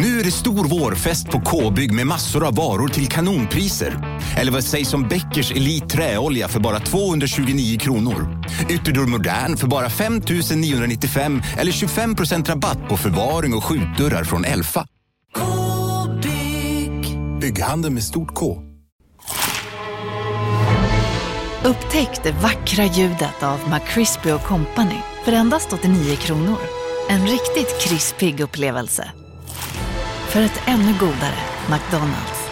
[0.00, 4.20] Nu är det stor vårfest på K-bygg med massor av varor till kanonpriser.
[4.36, 8.44] Eller vad sägs om Bäckers Elite Träolja för bara 229 kronor?
[8.68, 10.22] Ytterdörr Modern för bara 5
[10.56, 14.86] 995 eller 25% rabatt på förvaring och skjutdörrar från Elfa.
[15.36, 17.18] K-bygg.
[17.40, 18.62] Bygghandeln med stort K.
[21.64, 26.58] Upptäck det vackra ljudet av McCrispy Company för endast 89 kronor.
[27.08, 29.12] En riktigt krispig upplevelse.
[30.28, 31.38] För ett ännu godare
[31.70, 32.50] McDonalds.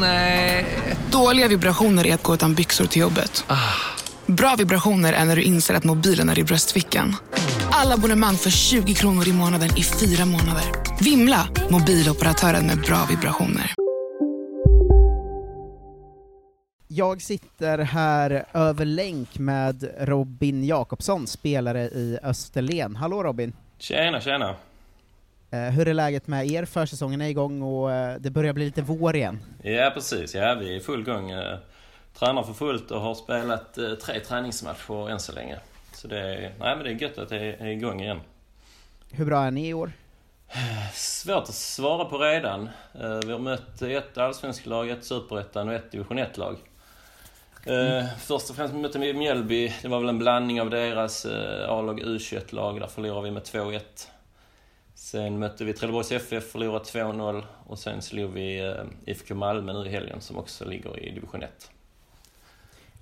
[0.00, 0.66] Nej.
[1.10, 3.44] Dåliga vibrationer är att gå utan byxor till jobbet.
[4.26, 7.16] Bra vibrationer är när du inser att mobilen är i bröstfickan.
[7.70, 10.64] Alla abonnemang för 20 kronor i månaden i fyra månader.
[11.00, 11.48] Vimla!
[11.70, 13.74] Mobiloperatören med bra vibrationer.
[16.88, 22.96] Jag sitter här över länk med Robin Jakobsson, spelare i Österlen.
[22.96, 23.52] Hallå Robin!
[23.78, 24.54] Tjena, tjena!
[25.52, 26.64] Eh, hur är läget med er?
[26.64, 29.38] Försäsongen är igång och eh, det börjar bli lite vår igen.
[29.62, 30.34] Ja, precis.
[30.34, 31.30] Ja, vi är i full gång.
[31.30, 31.58] Eh,
[32.14, 35.58] tränar för fullt och har spelat tre träningsmatcher än så länge.
[35.92, 38.20] Så det är, nej, men det är gött att det är igång igen.
[39.10, 39.92] Hur bra är ni i år?
[40.94, 42.68] Svårt att svara på redan.
[43.26, 46.56] Vi har mött ett allsvenskt lag, ett superettan och ett division 1-lag.
[47.66, 48.06] Mm.
[48.18, 49.74] Först och främst mötte vi Mjällby.
[49.82, 51.26] Det var väl en blandning av deras
[51.68, 52.80] A-lag och U21-lag.
[52.80, 53.80] Där förlorade vi med 2-1.
[55.10, 58.74] Sen mötte vi Trelleborgs FF, förlorade 2-0 och sen slog vi eh,
[59.06, 61.70] IFK Malmö nu i helgen som också ligger i division 1.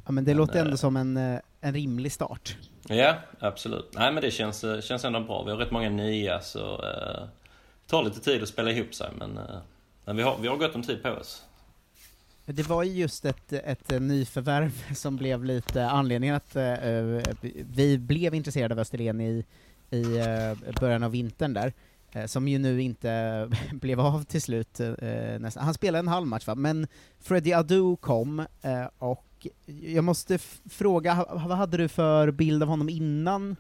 [0.07, 2.57] Ja men det men, låter ändå äh, som en, eh, en rimlig start.
[2.89, 3.91] Ja, absolut.
[3.95, 5.43] Nej men det känns, eh, känns ändå bra.
[5.43, 7.29] Vi har rätt många nya så uh,
[7.85, 9.45] det tar lite tid att spela ihop sig men, uh,
[10.05, 11.45] men vi, har, vi har gott om tid på oss.
[12.45, 17.23] Det var ju just ett, ett nyförvärv som blev lite anledningen att uh,
[17.75, 19.45] vi blev intresserade av Österlen i,
[19.91, 20.05] i
[20.81, 21.73] början av vintern där.
[22.13, 24.81] Eh, som ju nu inte blev av till slut.
[24.81, 24.89] Eh,
[25.39, 25.65] nästan.
[25.65, 26.87] Han spelade en halv match va, men
[27.21, 30.39] Freddie Adu kom, eh, och jag måste
[30.71, 33.57] fråga, vad hade du för bild av honom innan?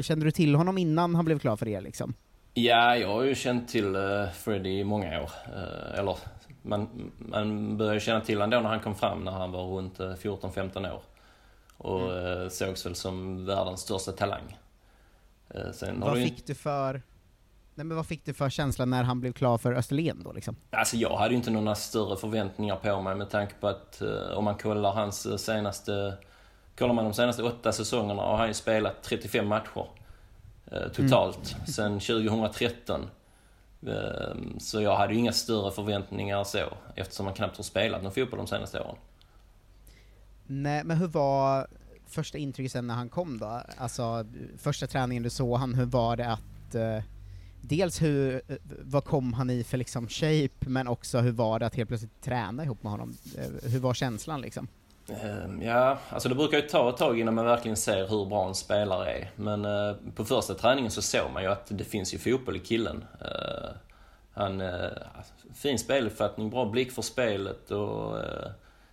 [0.00, 2.14] Kände du till honom innan han blev klar för er liksom?
[2.54, 3.96] Ja, jag har ju känt till
[4.34, 5.30] Freddie i många år.
[5.94, 6.16] eller,
[6.62, 9.98] man, man började känna till honom då när han kom fram, när han var runt
[9.98, 11.02] 14-15 år.
[11.76, 12.50] Och mm.
[12.50, 14.58] sågs väl som världens största talang.
[15.96, 17.02] Vad fick du för
[17.78, 20.56] Nej, men vad fick du för känsla när han blev klar för Österlen då liksom?
[20.70, 24.38] Alltså jag hade ju inte några större förväntningar på mig med tanke på att eh,
[24.38, 26.14] om man kollar hans eh, senaste...
[26.78, 29.86] Kollar man de senaste åtta säsongerna har han ju spelat 35 matcher
[30.66, 31.66] eh, totalt mm.
[31.66, 33.06] sedan 2013.
[33.86, 36.58] Eh, så jag hade ju inga större förväntningar så
[36.94, 38.96] eftersom han knappt har spelat någon fotboll de senaste åren.
[40.46, 41.66] Nej, men hur var
[42.06, 43.62] första intrycket sen när han kom då?
[43.76, 46.74] Alltså första träningen du såg han, hur var det att
[47.60, 51.66] dels hur, eh, vad kom han i för liksom shape, men också hur var det
[51.66, 53.16] att helt plötsligt träna ihop med honom?
[53.38, 54.68] Eh, hur var känslan liksom?
[55.08, 58.48] Ehm, ja, alltså det brukar ju ta ett tag innan man verkligen ser hur bra
[58.48, 59.30] en spelare är.
[59.36, 62.60] Men eh, på första träningen så såg man ju att det finns ju fotboll i
[62.60, 63.04] killen.
[64.32, 64.62] Han,
[65.54, 68.16] fin speluppfattning, bra blick för spelet och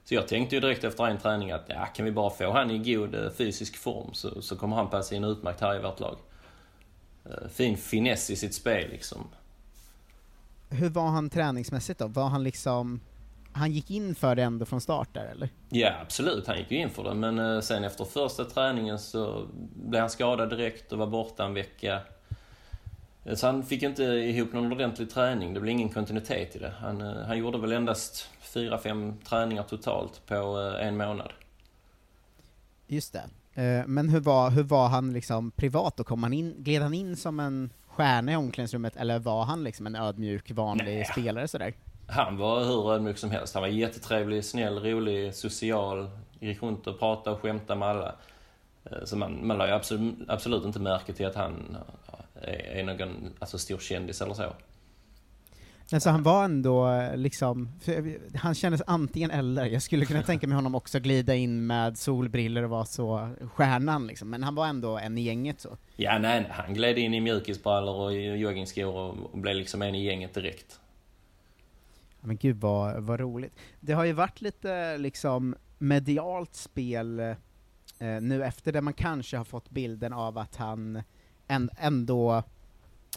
[0.06, 2.72] så jag tänkte ju direkt efter en träning att ja, kan vi bara få han
[2.72, 6.18] i god fysisk form så, så kommer han passa in utmärkt här i vårt lag.
[7.26, 9.28] Eh, fin finess i sitt spel liksom.
[10.70, 12.08] Hur var han träningsmässigt då?
[12.08, 13.00] Var han liksom,
[13.54, 15.50] han gick in för det ändå från start där eller?
[15.70, 19.48] Ja absolut, han gick ju in för det men eh, sen efter första träningen så
[19.76, 22.02] blev han skadad direkt och var borta en vecka.
[23.26, 26.74] Eh, så han fick inte ihop någon ordentlig träning, det blev ingen kontinuitet i det.
[26.80, 30.36] Han, han gjorde väl endast fyra, fem träningar totalt på
[30.82, 31.32] en månad.
[32.88, 33.24] Just det.
[33.56, 36.04] Eh, men hur var, hur var han liksom privat då?
[36.04, 39.88] Kom han in, gled han in som en stjärna i omklädningsrummet, eller var han liksom
[39.88, 41.06] en ödmjuk, vanlig Nej.
[41.06, 41.74] spelare sådär?
[42.08, 43.54] Han var hur ödmjuk som helst.
[43.54, 48.16] Han var jättetrevlig, snäll, rolig, social, gick runt och pratade och skämtade med alla.
[48.84, 51.78] Eh, så man, man la ju absolut, absolut inte märke till att han
[52.42, 54.54] är någon alltså, stor kändis eller så.
[55.92, 57.70] Alltså han var ändå liksom,
[58.36, 62.64] han kändes antingen eller, jag skulle kunna tänka mig honom också glida in med solbriller
[62.64, 65.78] och vara så stjärnan liksom, men han var ändå en i gänget så.
[65.96, 70.06] Ja nej, han gled in i mjukisbrallor och joggingskor och, och blev liksom en i
[70.06, 70.80] gänget direkt.
[72.22, 73.54] Men gud vad, vad roligt.
[73.80, 77.36] Det har ju varit lite liksom medialt spel eh,
[78.22, 81.02] nu efter det man kanske har fått bilden av att han
[81.78, 82.44] ändå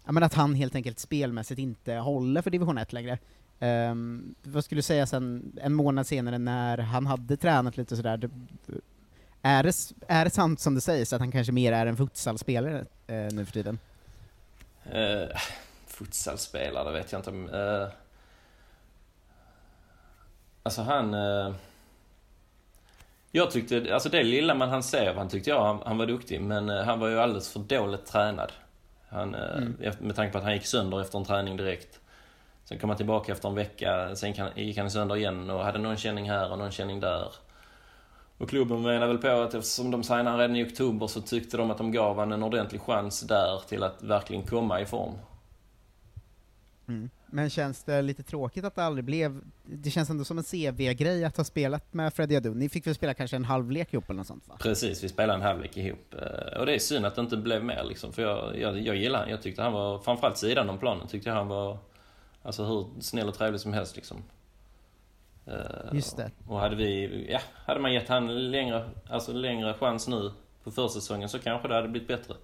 [0.04, 3.18] ja, men att han helt enkelt spelmässigt inte håller för division 1 längre.
[3.60, 8.30] Um, vad skulle du säga sen, en månad senare när han hade tränat lite sådär,
[9.42, 12.84] är det, är det sant som det sägs att han kanske mer är en futsalspelare
[13.06, 13.78] eh, nu för tiden?
[14.86, 15.36] Uh,
[15.86, 17.30] futsalspelare, det vet jag inte.
[17.30, 17.88] Uh,
[20.62, 21.14] alltså han...
[21.14, 21.54] Uh,
[23.32, 26.40] jag tyckte, alltså det lilla man han ser, han tyckte jag han, han var duktig.
[26.40, 28.52] Men uh, han var ju alldeles för dåligt tränad.
[29.08, 29.76] Han, mm.
[30.00, 32.00] Med tanke på att han gick sönder efter en träning direkt.
[32.64, 35.96] Sen kom han tillbaka efter en vecka, sen gick han sönder igen och hade någon
[35.96, 37.32] känning här och någon känning där.
[38.38, 41.70] Och klubben menar väl på att eftersom de signade redan i oktober så tyckte de
[41.70, 45.14] att de gav honom en ordentlig chans där till att verkligen komma i form.
[46.88, 47.10] Mm.
[47.30, 51.24] Men känns det lite tråkigt att det aldrig blev, det känns ändå som en CV-grej
[51.24, 52.54] att ha spelat med Freddy Adu.
[52.54, 54.56] Ni fick väl spela kanske en halvlek ihop eller något sånt va?
[54.58, 56.14] Precis, vi spelade en halvlek ihop.
[56.14, 58.96] Eh, och det är synd att det inte blev mer liksom, för jag, jag, jag
[58.96, 61.78] gillar jag tyckte han var, framförallt sidan om planen, tyckte jag han var,
[62.42, 64.22] alltså hur snäll och trevlig som helst liksom.
[65.46, 65.54] Eh,
[65.92, 66.30] Just det.
[66.46, 70.32] Och hade vi, ja, hade man gett han längre, alltså längre chans nu
[70.64, 72.34] på försäsongen så kanske det hade blivit bättre.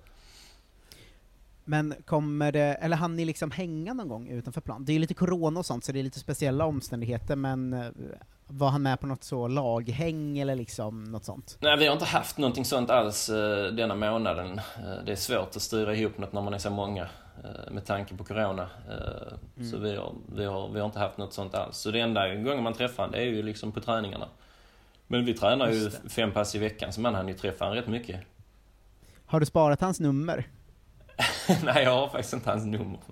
[1.65, 4.85] Men kommer det, eller hann ni liksom hänga någon gång utanför plan?
[4.85, 7.89] Det är ju lite corona och sånt, så det är lite speciella omständigheter, men eh,
[8.47, 11.59] var han med på något så laghäng eller liksom något sånt?
[11.61, 14.51] Nej, vi har inte haft någonting sånt alls uh, denna månaden.
[14.59, 17.87] Uh, det är svårt att styra ihop något när man är så många uh, med
[17.87, 18.69] tanke på Corona.
[19.57, 19.71] Mm.
[19.71, 21.77] Så vi har, vi, har, vi har inte haft något sånt alls.
[21.77, 24.29] Så det enda gången man träffar honom, det är ju liksom på träningarna.
[25.07, 27.89] Men vi tränar ju fem pass i veckan, så man hann ju träffa honom rätt
[27.89, 28.21] mycket.
[29.27, 30.49] Har du sparat hans nummer?
[31.65, 32.99] Nej, jag har faktiskt inte hans nummer.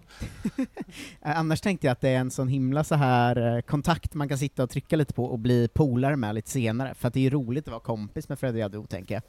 [1.24, 4.28] Eh, annars tänkte jag att det är en sån himla så här eh, kontakt man
[4.28, 7.20] kan sitta och trycka lite på och bli polare med lite senare, för att det
[7.20, 9.22] är ju roligt att vara kompis med Freddy Adu, tänker jag.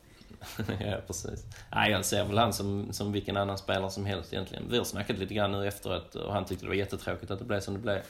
[0.88, 1.46] ja, precis.
[1.76, 4.64] Nej, jag ser väl han som, som vilken annan spelare som helst egentligen.
[4.70, 7.46] Vi har snackat lite grann nu efteråt och han tyckte det var jättetråkigt att det
[7.46, 8.02] blev som det blev.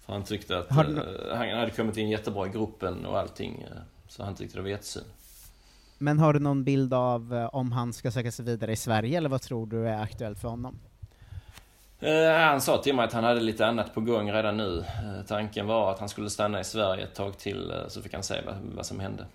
[0.00, 0.84] För han tyckte att har...
[0.84, 3.66] uh, han hade kommit in jättebra i gruppen och allting,
[4.08, 5.06] så han tyckte det var jättesynd.
[6.02, 9.18] Men har du någon bild av eh, om han ska söka sig vidare i Sverige,
[9.18, 10.78] eller vad tror du är aktuellt för honom?
[12.00, 14.78] Eh, han sa till mig att han hade lite annat på gång redan nu.
[14.78, 18.22] Eh, tanken var att han skulle stanna i Sverige ett tag till, så fick han
[18.22, 19.26] se vad, vad som hände.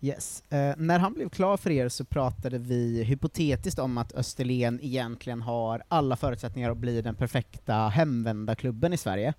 [0.00, 0.42] Yes.
[0.50, 5.42] Eh, när han blev klar för er så pratade vi hypotetiskt om att Österlen egentligen
[5.42, 9.34] har alla förutsättningar att bli den perfekta hemvändarklubben i Sverige.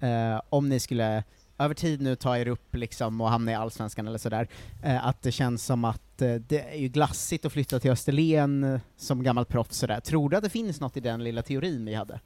[0.00, 1.24] Eh, om ni skulle
[1.60, 4.48] över tid nu ta er upp liksom och hamna i Allsvenskan eller sådär,
[4.82, 8.64] eh, att det känns som att eh, det är ju glassigt att flytta till Österlen
[8.64, 10.00] eh, som gammalt proffs sådär.
[10.00, 12.20] Tror du att det finns något i den lilla teorin vi hade?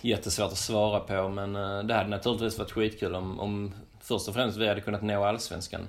[0.00, 4.34] Jättesvårt att svara på, men eh, det hade naturligtvis varit skitkul om, om först och
[4.34, 5.88] främst vi hade kunnat nå Allsvenskan.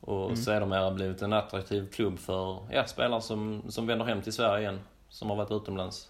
[0.00, 0.36] Och mm.
[0.36, 4.80] sedermera blivit en attraktiv klubb för ja, spelare som, som vänder hem till Sverige igen,
[5.08, 6.08] som har varit utomlands.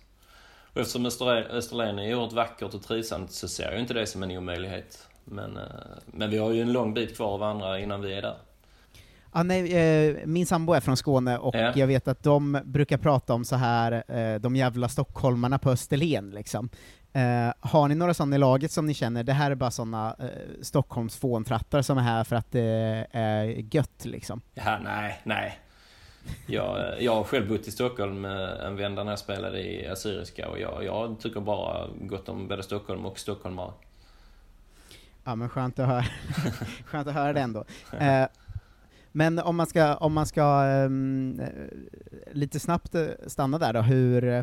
[0.75, 4.31] Och eftersom Österlen är oerhört vackert och trivsamt så ser jag inte det som en
[4.31, 5.09] omöjlighet.
[5.25, 5.63] Men, eh,
[6.07, 8.37] men vi har ju en lång bit kvar av andra innan vi är där.
[9.33, 11.73] Ja, nej, eh, min sambo är från Skåne och ja.
[11.75, 16.31] jag vet att de brukar prata om så här eh, de jävla stockholmarna på Österlen
[16.31, 16.71] liksom.
[17.61, 20.27] har ni några sådana i laget som ni känner, det här är bara sådana eh,
[20.63, 24.41] Stockholms fåntrattar som är här för att det är gött liksom?
[24.55, 25.59] Ja, nej, nej.
[26.47, 30.61] Jag, jag har själv bott i Stockholm en vända när jag spelade i Assyriska och
[30.61, 33.73] jag, jag tycker bara gott om både Stockholm och stockholmare.
[35.25, 36.05] Ja men skönt att höra,
[36.85, 37.65] skönt att höra det ändå.
[37.99, 38.27] Eh,
[39.13, 41.41] men om man ska, om man ska um,
[42.33, 44.43] lite snabbt eh, stanna där då, hur, uh,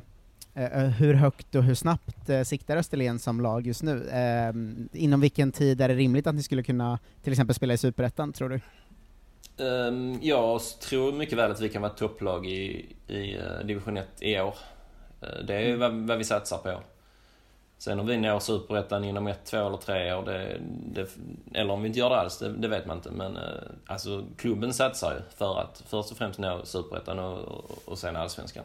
[0.74, 3.96] hur högt och hur snabbt uh, siktar Österlen som lag just nu?
[3.96, 7.78] Uh, inom vilken tid är det rimligt att ni skulle kunna till exempel spela i
[7.78, 8.60] Superettan, tror du?
[9.66, 14.40] Um, jag tror mycket väl att vi kan vara topplag i, i division 1 i
[14.40, 14.56] år.
[15.48, 15.80] Det är mm.
[15.80, 16.82] vad, vad vi satsar på.
[17.82, 20.58] Sen om vi når superettan inom ett, två eller tre år, det,
[20.94, 21.08] det,
[21.54, 23.12] eller om vi inte gör det alls, det, det, vet man inte.
[23.12, 23.42] Men eh,
[23.86, 28.16] alltså klubben satsar ju för att först och främst nå superettan och, och, och sen
[28.16, 28.64] allsvenskan.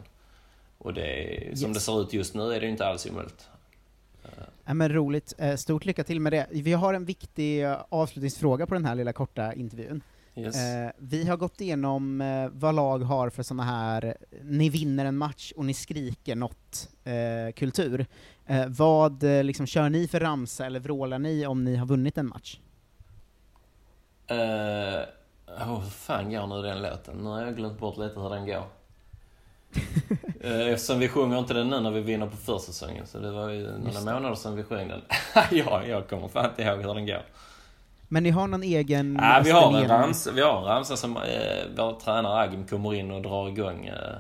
[0.78, 1.60] Och det, yes.
[1.60, 3.48] som det ser ut just nu är det inte alls omöjligt.
[4.64, 5.34] Ja, men roligt.
[5.38, 6.46] Eh, stort lycka till med det.
[6.50, 10.02] Vi har en viktig eh, avslutningsfråga på den här lilla korta intervjun.
[10.36, 10.56] Yes.
[10.56, 15.16] Eh, vi har gått igenom eh, vad lag har för såna här, ni vinner en
[15.16, 18.06] match och ni skriker något eh, kultur.
[18.46, 22.18] Eh, vad eh, liksom, kör ni för ramsa eller vrålar ni om ni har vunnit
[22.18, 22.58] en match?
[24.30, 24.38] Uh,
[25.68, 27.16] oh, hur fan går nu den låten?
[27.16, 28.64] Nu har jag glömt bort lite hur den går.
[30.40, 33.78] Eftersom vi sjunger inte den nu när vi vinner på försäsongen, så det var ju
[33.78, 35.00] några månader sedan vi sjöng den.
[35.50, 37.22] ja, jag kommer fan inte ihåg hur den går.
[38.08, 39.18] Men ni har någon egen...
[39.22, 41.22] Ja, vi har en ramsa, vi har en ramsa som eh,
[41.76, 43.86] vår tränare Agim kommer in och drar igång.
[43.86, 44.18] Eh,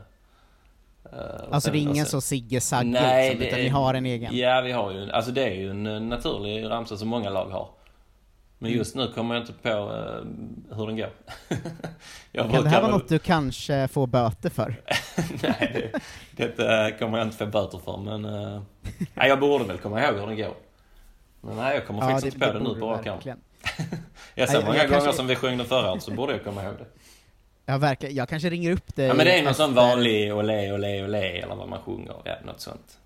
[1.50, 4.36] alltså det är ingen så Sigge Sagge Nej, liksom, utan ni har en egen?
[4.36, 7.68] Ja, vi har ju, alltså det är ju en naturlig ramsa som många lag har.
[8.58, 11.10] Men just nu kommer jag inte på uh, hur den går.
[12.32, 14.74] jag kan det här vara något du kanske får böter för?
[15.42, 15.92] nej,
[16.30, 18.22] det, det kommer jag inte få böter för, men
[19.14, 20.54] nej, jag borde väl komma ihåg hur den går.
[21.40, 23.26] Men nej, jag kommer ja, faktiskt inte på det, det nu på rak.
[24.34, 25.12] Jag så många jag gånger kanske...
[25.12, 26.86] som vi sjöng den förra så borde jag komma ihåg det.
[27.66, 28.14] Ja, verkligen.
[28.14, 31.40] Jag kanske ringer upp dig Ja, men det är någon sån vanlig olé, olé, olé,
[31.40, 32.98] eller vad man sjunger, ja, något sånt.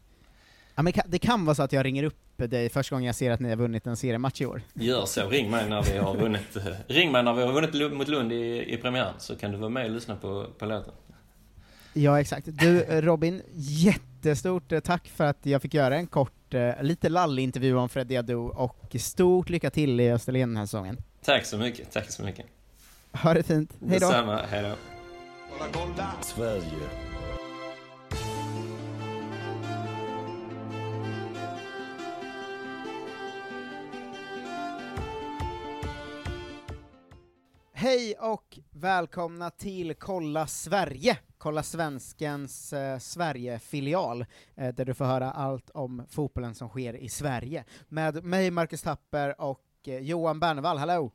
[0.75, 3.31] Ja, men det kan vara så att jag ringer upp dig första gången jag ser
[3.31, 4.63] att ni har vunnit en seriematch i år.
[4.75, 8.09] Gör så, ring mig när vi har vunnit, ring mig när vi har vunnit mot
[8.09, 10.93] Lund i, i premiären, så kan du vara med och lyssna på, på låten.
[11.93, 12.47] Ja, exakt.
[12.51, 17.77] Du, Robin, jättestort tack för att jag fick göra en kort, eh, lite lallig intervju
[17.77, 20.97] om Freddy Adu, och stort lycka till i Österlen den här säsongen.
[21.25, 22.47] Tack så mycket, tack så mycket.
[23.13, 23.71] Ha det fint.
[23.81, 24.07] Hej då.
[24.07, 24.75] Detsamma, hej då.
[26.23, 27.11] Sverige.
[37.81, 45.31] Hej och välkomna till Kolla Sverige, Kolla Svenskens eh, Sverige-filial, eh, där du får höra
[45.31, 47.65] allt om fotbollen som sker i Sverige.
[47.89, 51.11] Med mig, Marcus Tapper, och eh, Johan Bernevall, hallå!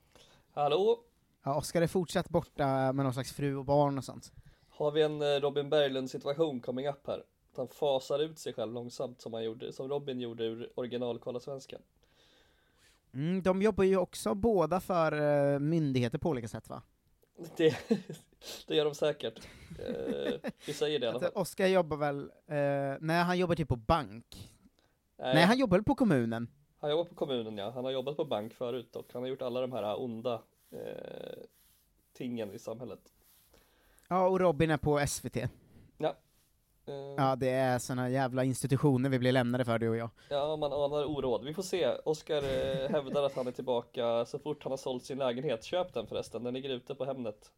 [0.53, 0.99] Hallå!
[1.43, 4.31] Ja, Oskar är fortsatt borta med någon slags fru och barn och sånt.
[4.69, 7.23] Har vi en eh, Robin Berglund-situation coming up här?
[7.51, 11.19] Att han fasar ut sig själv långsamt som han gjorde, som Robin gjorde ur original
[11.19, 11.81] Kolla Svenskan.
[13.13, 16.81] Mm, de jobbar ju också båda för uh, myndigheter på olika sätt va?
[17.57, 17.75] Det,
[18.67, 19.47] det gör de säkert.
[19.79, 21.31] Uh, vi säger det i alla fall.
[21.33, 24.51] Oskar jobbar väl, uh, nej han jobbar typ på bank.
[25.17, 25.35] Nej.
[25.35, 26.47] nej, han jobbar på kommunen?
[26.79, 29.41] Han jobbar på kommunen ja, han har jobbat på bank förut och han har gjort
[29.41, 30.41] alla de här onda
[30.73, 30.79] uh,
[32.13, 32.99] tingen i samhället.
[34.07, 35.37] Ja, och Robin är på SVT.
[36.85, 40.09] Ja, Uh, ja, det är såna jävla institutioner vi blir lämnade för, du och jag.
[40.29, 41.45] Ja, man anar oråd.
[41.45, 41.87] Vi får se.
[41.87, 45.63] Oskar eh, hävdar att han är tillbaka så fort han har sålt sin lägenhet.
[45.63, 47.51] Köp den förresten, den ligger ute på Hemnet.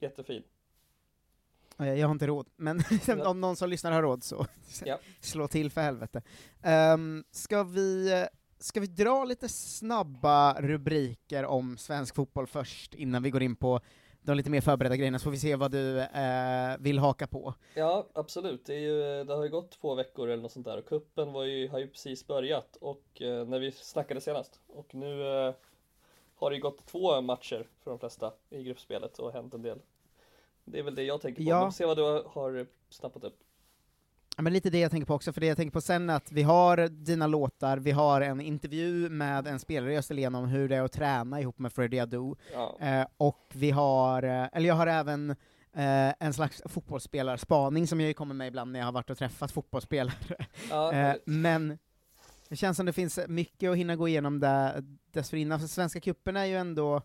[0.00, 0.42] Jättefin.
[1.76, 2.82] Jag har inte råd, men
[3.26, 4.46] om någon som lyssnar har råd så
[4.84, 4.98] ja.
[5.20, 6.22] slå till för helvete.
[6.94, 8.26] Um, ska vi
[8.60, 13.80] Ska vi dra lite snabba rubriker om svensk fotboll först, innan vi går in på
[14.22, 17.54] de lite mer förberedda grejerna, så får vi se vad du eh, vill haka på.
[17.74, 18.66] Ja, absolut.
[18.66, 21.44] Det, ju, det har ju gått två veckor eller något sånt där, och kuppen var
[21.44, 24.60] ju, har ju precis börjat, och eh, när vi snackade senast.
[24.66, 25.54] Och nu eh,
[26.34, 29.78] har det ju gått två matcher för de flesta i gruppspelet och hänt en del.
[30.64, 31.50] Det är väl det jag tänker på.
[31.50, 31.62] Ja.
[31.62, 33.38] Men se vad du har snappat upp.
[34.38, 36.16] Ja, men lite det jag tänker på också, för det jag tänker på sen är
[36.16, 40.48] att vi har dina låtar, vi har en intervju med en spelare i Österlen om
[40.48, 42.78] hur det är att träna ihop med Freddie Adu, ja.
[42.80, 45.30] eh, och vi har, eh, eller jag har även
[45.72, 49.52] eh, en slags fotbollsspellarspaning som jag kommer med ibland när jag har varit och träffat
[49.52, 50.46] fotbollsspelare.
[50.70, 51.78] Ja, eh, men
[52.48, 56.36] det känns som det finns mycket att hinna gå igenom där dessförinnan, för Svenska cupen
[56.36, 57.02] är ju ändå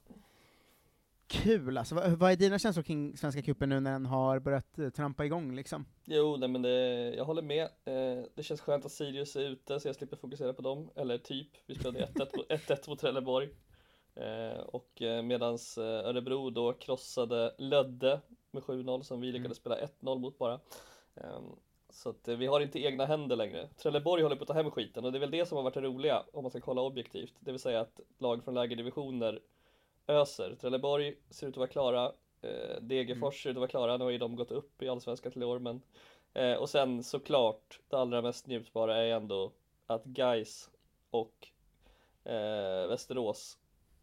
[1.27, 1.95] kul alltså.
[1.95, 5.25] Vad, vad är dina känslor kring Svenska cupen nu när den har börjat uh, trampa
[5.25, 5.85] igång liksom?
[6.05, 7.63] Jo, nej men det, jag håller med.
[7.63, 10.89] Eh, det känns skönt att Sirius är ute så jag slipper fokusera på dem.
[10.95, 13.49] Eller typ, vi spelade 1-1 mot Trelleborg.
[14.15, 19.77] Eh, och eh, medans eh, Örebro då krossade Lödde med 7-0 som vi lyckades spela
[20.01, 20.59] 1-0 mot bara.
[21.15, 21.43] Ehm,
[21.89, 23.67] så att eh, vi har inte egna händer längre.
[23.67, 25.73] Trelleborg håller på att ta hem skiten och det är väl det som har varit
[25.73, 27.33] det roliga om man ska kolla objektivt.
[27.39, 29.39] Det vill säga att lag från lägre divisioner
[30.07, 30.55] öser.
[30.55, 32.11] Trelleborg ser ut att vara klara.
[32.41, 33.97] Eh, Degerfors ser ut att vara klara.
[33.97, 35.59] Nu har ju de gått upp i Allsvenskan till år.
[35.59, 35.81] Men,
[36.33, 39.51] eh, och sen såklart, det allra mest njutbara är ändå
[39.87, 40.69] att Geis
[41.09, 41.47] och
[42.23, 43.57] eh, Västerås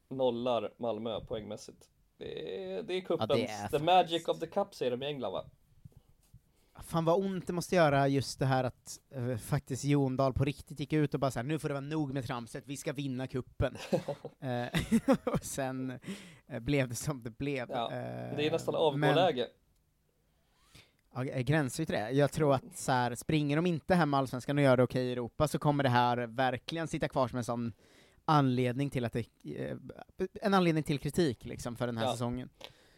[0.09, 1.91] nollar Malmö poängmässigt.
[2.17, 5.03] Det är, det är cupens, ja, det är the magic of the cup säger de
[5.03, 5.45] i England va?
[6.83, 10.45] Fan vad ont det måste göra just det här att uh, faktiskt Jon Dahl på
[10.45, 12.93] riktigt gick ut och bara såhär, nu får det vara nog med tramset, vi ska
[12.93, 13.77] vinna kuppen.
[13.93, 15.99] uh, och sen
[16.53, 17.71] uh, blev det som det blev.
[17.71, 17.89] Ja,
[18.37, 19.49] det är nästan avgåläge.
[21.15, 22.11] Ja, gränsar ju till det.
[22.11, 25.13] Jag tror att så här, springer de inte hem Allsvenskan och gör det okej i
[25.13, 27.73] Europa så kommer det här verkligen sitta kvar som en sån
[28.25, 29.27] anledning till att det,
[30.43, 32.13] en anledning till kritik liksom för den här ja.
[32.13, 32.49] säsongen.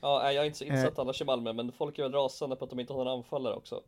[0.03, 2.65] Ja, jag är inte så insatt annars i Malmö, men folk är väl rasande på
[2.65, 3.83] att de inte har några anfallare också.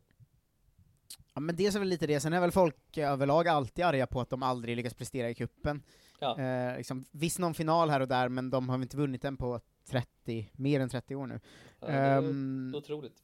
[1.33, 4.21] Ja men det är väl lite det, sen är väl folk överlag alltid arga på
[4.21, 5.83] att de aldrig lyckas prestera i kuppen.
[6.19, 6.39] Ja.
[6.39, 9.59] Eh, liksom, visst någon final här och där, men de har inte vunnit den på
[9.89, 11.39] 30, mer än 30 år nu.
[11.79, 13.23] Ja, det är um, otroligt.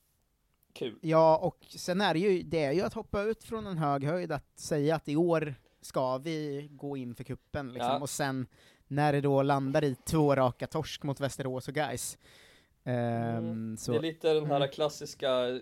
[0.74, 1.00] Kul.
[1.01, 4.03] Ja, och sen är det ju, det är ju att hoppa ut från en hög
[4.03, 7.91] höjd, att säga att i år ska vi gå in för kuppen liksom.
[7.91, 8.00] Ja.
[8.00, 8.48] och sen
[8.88, 12.17] när det då landar i två raka torsk mot Västerås och Gais
[12.83, 14.69] Um, det är lite den här mm.
[14.69, 15.55] klassiska, eh,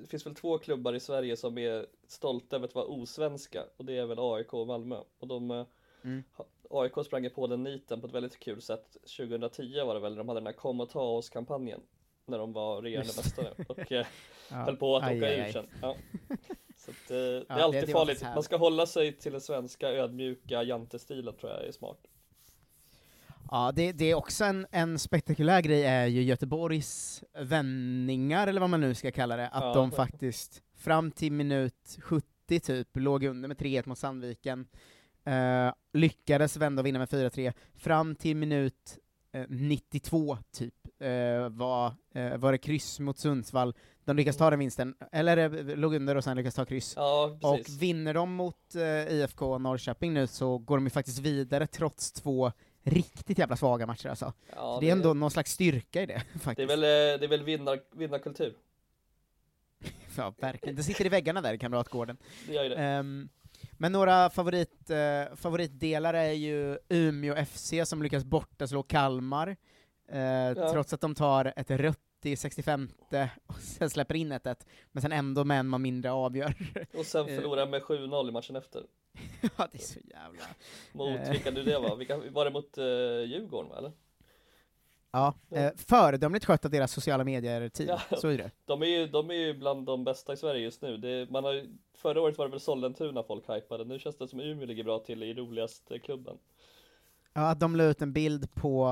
[0.00, 3.84] det finns väl två klubbar i Sverige som är stolta över att vara osvenska och
[3.84, 5.66] det är väl AIK och Malmö och de eh,
[6.02, 6.22] mm.
[6.70, 10.28] AIK sprang på den niten på ett väldigt kul sätt 2010 var det väl, de
[10.28, 11.80] hade den här Kom och ta oss-kampanjen
[12.26, 14.06] när de var regerande mästare och eh,
[14.52, 14.56] Ja.
[14.56, 15.66] höll på att Aj, åka aj, ur sen.
[15.82, 15.96] Ja.
[16.76, 18.18] Så att, eh, det är alltid det farligt.
[18.18, 18.24] så.
[18.24, 21.98] Man ska hålla sig till den svenska ödmjuka jantestilen tror jag är smart.
[23.52, 28.70] Ja, det, det är också en, en spektakulär grej är ju Göteborgs vändningar, eller vad
[28.70, 29.74] man nu ska kalla det, att Ja.
[29.74, 32.26] de faktiskt fram till minut 70
[32.62, 34.66] typ låg under med 3-1 mot Sandviken,
[35.24, 38.98] eh, lyckades vända och vinna med 4-3, fram till minut
[39.32, 44.58] eh, 92 typ eh, var, eh, var det kryss mot Sundsvall, de lyckas ta den
[44.58, 46.92] vinsten, eller eh, låg under och sen lyckas ta kryss.
[46.96, 51.66] Ja, Och vinner de mot eh, IFK Norrköping nu så går de ju faktiskt vidare
[51.66, 52.52] trots två
[52.84, 54.32] riktigt jävla svaga matcher alltså.
[54.50, 56.70] Ja, Så det är ändå någon slags styrka i det, det är faktiskt.
[56.70, 58.54] väl, eh, det är väl vinnar, vinnarkultur.
[60.16, 60.76] Ja, verkligen.
[60.76, 62.16] Det sitter i väggarna där i Kamratgården.
[62.46, 62.76] Det gör ju det.
[62.76, 63.28] Ehm,
[63.72, 69.56] men några favorit, eh, favoritdelar är ju Umeå FC som lyckas borta slå Kalmar,
[70.08, 72.90] eh, trots att de tar ett rött i 65
[73.46, 76.54] och sen släpper in ett, ett men sen ändå med en man mindre avgör.
[76.94, 78.82] Och sen eh, förlorar med 7-0 i matchen efter.
[79.56, 80.42] ja, det är så jävla...
[80.92, 81.30] Mot, Eh.
[81.30, 81.96] vilka nu det var?
[81.96, 82.84] Vilka, var det mot uh,
[83.24, 83.92] Djurgården va, eller?
[85.14, 88.16] Ja, eh, föredömligt skött av deras sociala medier-team, Ja.
[88.16, 88.50] så är det.
[88.64, 90.96] De är ju, de är ju bland de bästa i Sverige just nu.
[90.96, 91.64] Det, man har,
[91.94, 94.98] förra året var det väl Sollentuna folk hypade, nu känns det som Umeå ligger bra
[94.98, 96.38] till i roligaste klubben.
[97.32, 98.84] Ja, att de la ut en bild på,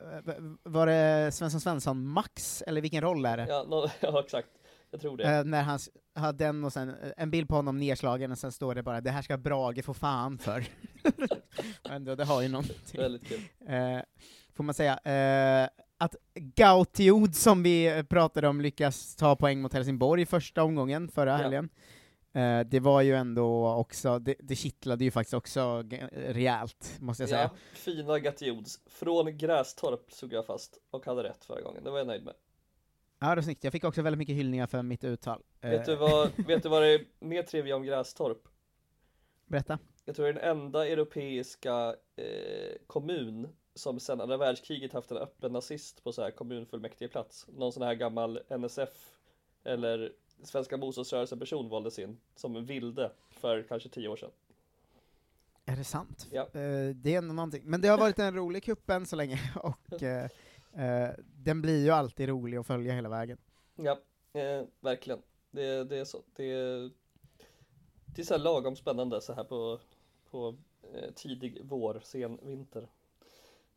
[0.00, 3.46] eh, var det Svensson Svensson Max, eller vilken roll är det?
[3.48, 4.48] Ja, nå- ja exakt.
[4.94, 5.24] Jag tror det.
[5.38, 5.78] Eh, när han
[6.14, 9.00] hade den och sen eh, en bild på honom nedslagen och sen står det bara
[9.00, 10.64] 'Det här ska Brage få fan för'
[11.90, 13.00] ändå, det har ju någonting.
[13.00, 13.40] Väldigt kul.
[13.68, 13.98] Eh,
[14.54, 14.98] får man säga.
[14.98, 21.08] Eh, att Gautiod, som vi pratade om, lyckas ta poäng mot Helsingborg i första omgången
[21.08, 21.36] förra Ja.
[21.36, 21.68] helgen.
[22.32, 27.30] Eh, det var ju ändå också, det, det kittlade ju faktiskt också rejält, måste jag
[27.30, 27.42] säga.
[27.42, 28.80] Ja, fina Gatiods.
[28.86, 31.84] Från Grästorp såg jag fast och hade rätt förra gången.
[31.84, 32.34] Det var jag nöjd med.
[33.24, 33.64] Ja, det var snyggt.
[33.64, 35.42] Jag fick också väldigt mycket hyllningar för mitt uttal.
[35.60, 38.48] Eh, Vet, du vad, vet du vad det är mer trivia om Grästorp?
[39.46, 39.78] Berätta.
[40.04, 45.16] Jag tror det är den enda europeiska eh, kommun som sedan andra världskriget haft en
[45.16, 47.46] öppen nazist på så här kommunfullmäktigeplats.
[47.48, 49.10] Någon sån här gammal NSF
[49.64, 54.30] eller Svenska motståndsrörelsen person valdes in som vilde för kanske tio år sedan.
[55.66, 56.26] Är det sant?
[56.30, 56.42] Ja.
[56.42, 57.62] Eh, det är ändå någonting.
[57.64, 60.28] Men det har varit en rolig kupp än så länge, och eh,
[60.76, 63.38] eh, den blir ju alltid rolig att följa hela vägen.
[63.76, 63.98] Ja,
[64.32, 65.22] eh, verkligen.
[65.50, 66.22] Det, det är så.
[66.36, 66.52] Det,
[68.06, 69.80] det är så här lagom spännande så här på,
[70.30, 70.54] på
[70.94, 72.88] eh, tidig vår, sen vinter.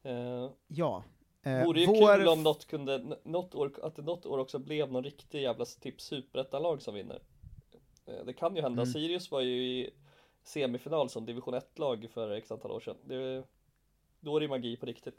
[0.04, 1.04] Eh, Ja.
[1.44, 4.60] Eh, Vore ju vår- kul om något kunde, något år, att det något år också
[4.60, 7.20] blev någon riktig jävla typ superettanlag som vinner.
[8.06, 8.82] Eh, Det kan ju hända.
[8.82, 8.94] Mm.
[8.94, 9.90] Sirius var ju i
[10.44, 12.96] semifinal som division 1-lag för x antal år sedan.
[13.04, 13.44] Det,
[14.20, 15.18] då är det magi på riktigt.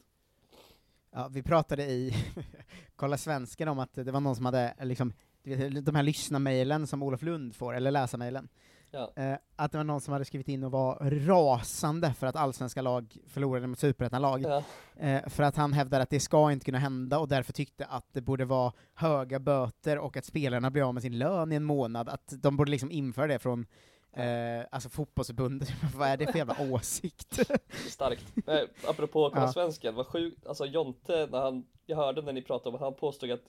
[1.10, 2.14] Ja, vi pratade i
[2.96, 5.12] Kolla Svensken om att det var någon som hade, liksom,
[5.82, 8.48] de här lyssnarmailen som Olof Lund får, eller läsarmailen.
[8.90, 9.12] Ja.
[9.16, 12.82] Eh, att det var någon som hade skrivit in och var rasande för att allsvenska
[12.82, 14.42] lag förlorade mot superettan-lag.
[14.42, 14.62] Ja.
[14.96, 18.06] Eh, för att han hävdade att det ska inte kunna hända och därför tyckte att
[18.12, 21.64] det borde vara höga böter och att spelarna blir av med sin lön i en
[21.64, 22.08] månad.
[22.08, 23.66] Att de borde liksom införa det från
[24.12, 25.68] eh, alltså fotbollsförbundet.
[25.96, 27.38] Vad är det för jävla åsikt?
[27.88, 28.24] Starkt.
[28.48, 29.52] Eh, apropå kolla Ja.
[29.52, 32.94] svensken, vad sjukt, alltså Jonte, när han, jag hörde när ni pratade om att han
[32.94, 33.44] påstod att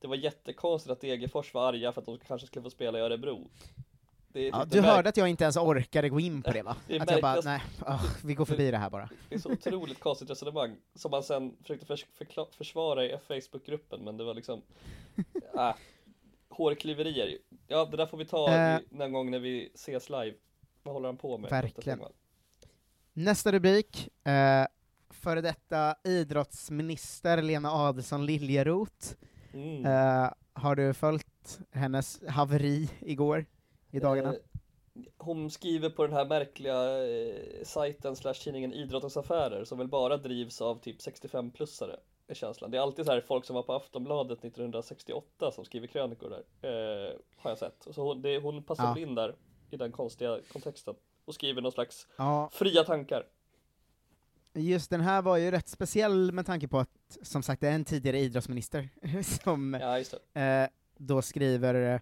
[0.00, 3.00] det var jättekonstigt att Degerfors var arga för att de kanske skulle få spela i
[3.00, 3.50] Örebro.
[4.32, 6.76] Det Ja, du hörde att jag inte ens orkade gå in på det va?
[6.86, 9.08] Det Att jag bara, nej, ah, vi går förbi det här bara.
[9.28, 12.06] Det är så otroligt konstigt resonemang som man sen försökte förs-
[12.56, 14.62] försvara i Facebookgruppen men det var liksom
[15.56, 15.74] äh,
[16.58, 17.38] hårklyverier.
[17.66, 18.80] Ja det där får vi ta Eh.
[18.90, 20.34] någon gång när vi ses live.
[20.82, 21.50] Vad håller han på med?
[21.50, 22.00] Verkligen.
[23.12, 24.66] Nästa rubrik, eh,
[25.10, 29.06] före detta idrottsminister Lena Adelsohn Liljeroth.
[29.52, 29.84] Mm.
[29.86, 33.46] Eh, har du följt hennes haveri igår,
[33.90, 34.28] i dagarna?
[34.32, 34.38] Eh,
[35.16, 40.16] hon skriver på den här märkliga eh, sajten slash tidningen Idrottens Affärer som väl bara
[40.16, 41.96] drivs av typ 65-plussare
[42.28, 42.70] är känslan.
[42.70, 46.42] Det är alltid så här folk som var på Aftonbladet 1968 som skriver krönikor där.
[47.08, 47.86] Eh, har jag sett.
[47.90, 48.98] Så hon, det, hon passar Ja.
[48.98, 49.36] in där
[49.70, 53.26] i den konstiga kontexten och skriver någon slags Ja, fria tankar.
[54.54, 57.72] just den här var ju rätt speciell med tanke på att, som sagt, det är
[57.74, 58.88] en tidigare idrottsminister
[59.44, 59.74] som
[60.34, 62.00] Ja, eh, då skriver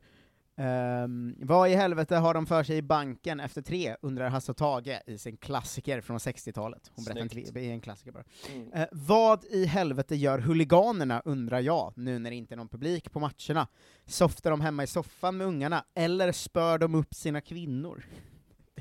[0.57, 4.57] ehm, Vad i helvete har de för sig i banken efter tre, undrar Hasse och
[4.57, 6.91] Tage i sin klassiker från 60-talet.
[6.95, 8.25] Hon berättar inte, en klassiker bara.
[8.55, 8.73] Mm.
[8.73, 13.13] Eh, vad i helvete gör huliganerna, undrar jag, nu när det inte är någon publik
[13.13, 13.67] på matcherna?
[14.07, 18.05] Softar de hemma i soffan med ungarna, eller spör de upp sina kvinnor?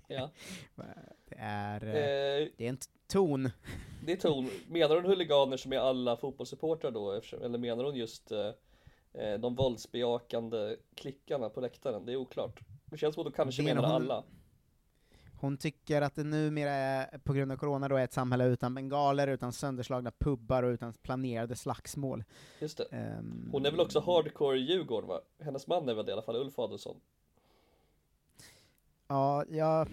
[0.07, 0.31] Ja.
[1.29, 3.49] Det är, Eh, det är en ton.
[4.05, 4.49] det är ton.
[4.67, 7.21] Menar hon huliganer som är alla fotbollssupportrar då?
[7.43, 8.49] Eller menar hon just eh,
[9.39, 12.05] de våldsbejakande klickarna på läktaren?
[12.05, 12.59] Det är oklart.
[12.85, 14.23] Det känns som att hon kanske Menar hon- alla.
[15.39, 18.75] Hon tycker att det numera är, på grund av corona då, är ett samhälle utan
[18.75, 22.23] bengaler, utan sönderslagna pubbar och utan planerade slagsmål.
[22.59, 22.83] Just det.
[22.91, 25.21] Ehm, Hon är väl också hardcore Djurgården va?
[25.39, 26.95] Hennes man är väl det i alla fall, Ulf Adelsohn?
[29.07, 29.87] Ja, ja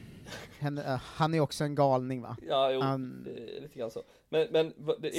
[0.58, 2.36] henne, äh, han är också en galning va?
[2.48, 4.02] Ja, jo, Han- eh, lite grann så.
[4.28, 5.12] Men, men det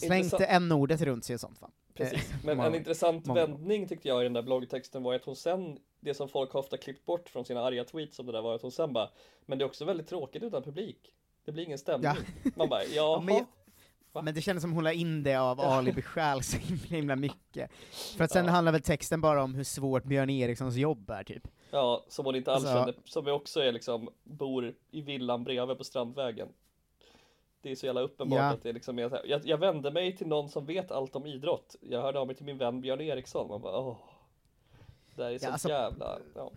[0.00, 1.70] Släng, inte n-ordet runt sig och sånt va?
[1.94, 5.36] Precis, Eh, men en intressant vändning tyckte jag i den där bloggtexten var att hon
[5.36, 8.54] sen, det som folk ofta klippt bort från sina arga tweets om det där var
[8.54, 9.08] att hon sen bara,
[9.46, 11.14] men det är också väldigt tråkigt utan publik.
[11.44, 12.10] Det blir ingen stämning.
[12.44, 12.50] Ja.
[12.56, 13.20] Man bara, jaha.
[13.20, 13.46] men jag-
[14.14, 14.22] Va?
[14.22, 17.70] Men det kändes som hon la in det av Ali besjäl så himla, himla mycket.
[18.16, 18.50] För att sen Ja.
[18.50, 21.48] handlar väl texten bara om hur svårt Björn Erikssons jobb är typ.
[21.70, 25.78] Ja, som hon inte alls Alltså- känner, som också är liksom, bor i villan bredvid
[25.78, 26.48] på Strandvägen.
[27.62, 28.44] Det är så jävla uppenbart Ja.
[28.52, 29.24] att det liksom är så här.
[29.26, 31.76] Jag, jag vände mig till någon som vet allt om idrott.
[31.80, 33.48] Jag hörde av mig till min vän Björn Eriksson.
[33.48, 33.96] Man bara, åh.
[35.16, 36.50] Det här är så Ja, alltså- jävla, ja.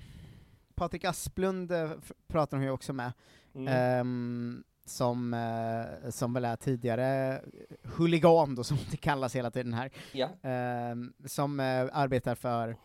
[0.76, 1.92] Patrik Asplund eh,
[2.28, 3.12] pratar hon ju också med,
[3.56, 3.68] Mm.
[3.74, 7.42] ehm, som, eh, som väl är tidigare
[7.84, 10.30] huligan då, som det kallas hela tiden här, ja.
[10.42, 12.78] ehm, som eh, arbetar för,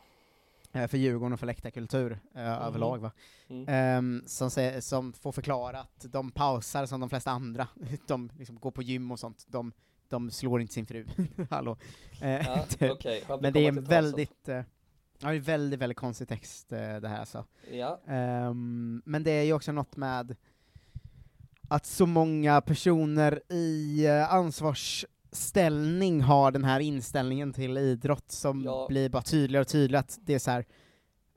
[0.72, 3.12] för Djurgården och för läktarkultur eh, överlag va.
[3.48, 3.64] Mm.
[3.68, 7.68] Ehm, som, säger, som får förklara att de pausar som de flesta andra,
[8.06, 9.72] de liksom går på gym och sånt, de,
[10.08, 11.06] de slår inte sin fru.
[11.50, 11.76] Hallå.
[12.20, 12.64] Eh, Ja,
[12.98, 13.28] typ.
[13.28, 14.62] Han Men det är en väldigt, eh,
[15.18, 17.38] ja, är väldigt, väldigt konstig text eh, det här alltså.
[17.70, 17.76] då.
[17.76, 20.36] Ja, Ehm, men det är ju också något med
[21.68, 24.34] att så många personer i uh,
[25.34, 28.86] ansvarsställning har den här inställningen till idrott som Ja.
[28.88, 30.64] blir bara tydligare och tydligare, att det är så här.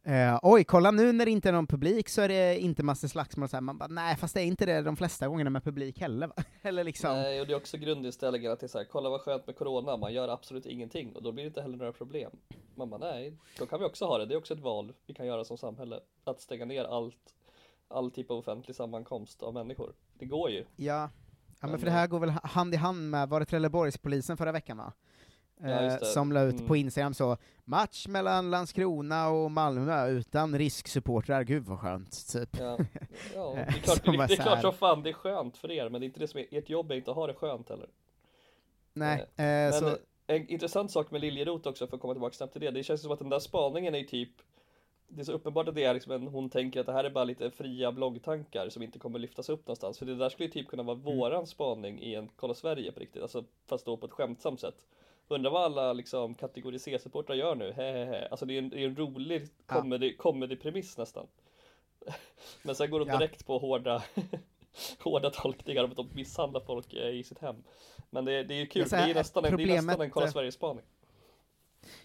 [0.05, 3.07] eh, oj, kolla nu när det inte är någon publik så är det inte massor
[3.07, 5.63] slagsmål, så här, man bara nej fast det är inte det de flesta gångerna med
[5.63, 6.33] publik heller va?
[6.61, 9.21] Eller liksom, Nej, och det är också grundinställningen att det är så här, kolla vad
[9.21, 12.31] skönt med corona, man gör absolut ingenting och då blir det inte heller några problem.
[12.75, 15.13] Man bara, nej, då kan vi också ha det, det är också ett val vi
[15.13, 15.99] kan göra som samhälle.
[16.23, 17.33] Att stänga ner allt,
[17.87, 19.93] all typ av offentlig sammankomst av människor.
[20.19, 20.65] Det går ju.
[20.75, 21.09] ja,
[21.63, 24.37] ja men Men, för det här går väl hand i hand med, var det Trelleborgspolisen
[24.37, 24.93] förra veckan va?
[25.61, 26.05] Ja, Eh, det.
[26.05, 26.67] som la ut Mm.
[26.67, 32.57] på Instagram så, match mellan Landskrona och Malmö utan risksupportrar, gud vad skönt, typ.
[32.59, 32.77] Ja,
[33.35, 35.13] ja det är klart, Som det, är det är så klart som fan det är
[35.13, 37.17] skönt för er, men det är inte det som är, ert jobb är inte att
[37.17, 37.87] ha det skönt heller.
[38.93, 39.97] Nej, eh, Men så,
[40.27, 43.01] en intressant sak med Liljeroth också, för att komma tillbaka snabbt till det, det känns
[43.01, 44.29] som att den där spaningen är typ
[45.15, 47.09] det är så uppenbart att det är liksom en, hon tänker att det här är
[47.09, 49.99] bara lite fria bloggtankar som inte kommer lyftas upp någonstans.
[49.99, 51.17] För det där skulle ju typ kunna vara Mm.
[51.17, 54.85] våran spaning i en Kolla Sverige på riktigt, alltså fast då på ett skämtsamt sätt.
[55.27, 58.27] Undrar vad alla liksom kategori C-supportrar gör nu, hehehe.
[58.31, 59.81] Alltså det är en, det är en rolig Ja.
[59.81, 61.27] comedy, comedy-premiss nästan.
[62.63, 63.17] Men sen går de Ja.
[63.17, 64.03] direkt på hårda
[64.99, 67.63] hårda tolkningar om att de misshandlar folk eh, i sitt hem.
[68.09, 70.09] Men det, det är ju kul, Ja, det är nästan, en, det är nästan en
[70.11, 70.83] Kolla Sverige-spaning.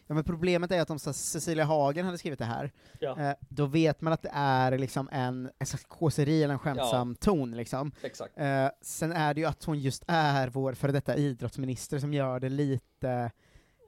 [0.06, 3.20] Ja, men problemet är att om Cecilia Hagen hade skrivit det här, Ja.
[3.20, 7.14] eh, då vet man att det är liksom en, en slags kåseri eller en skämtsam
[7.14, 7.92] ton liksom.
[8.02, 8.38] Exakt.
[8.38, 12.40] Eh, sen är det ju att hon just är vår före detta idrottsminister som gör
[12.40, 13.30] det lite,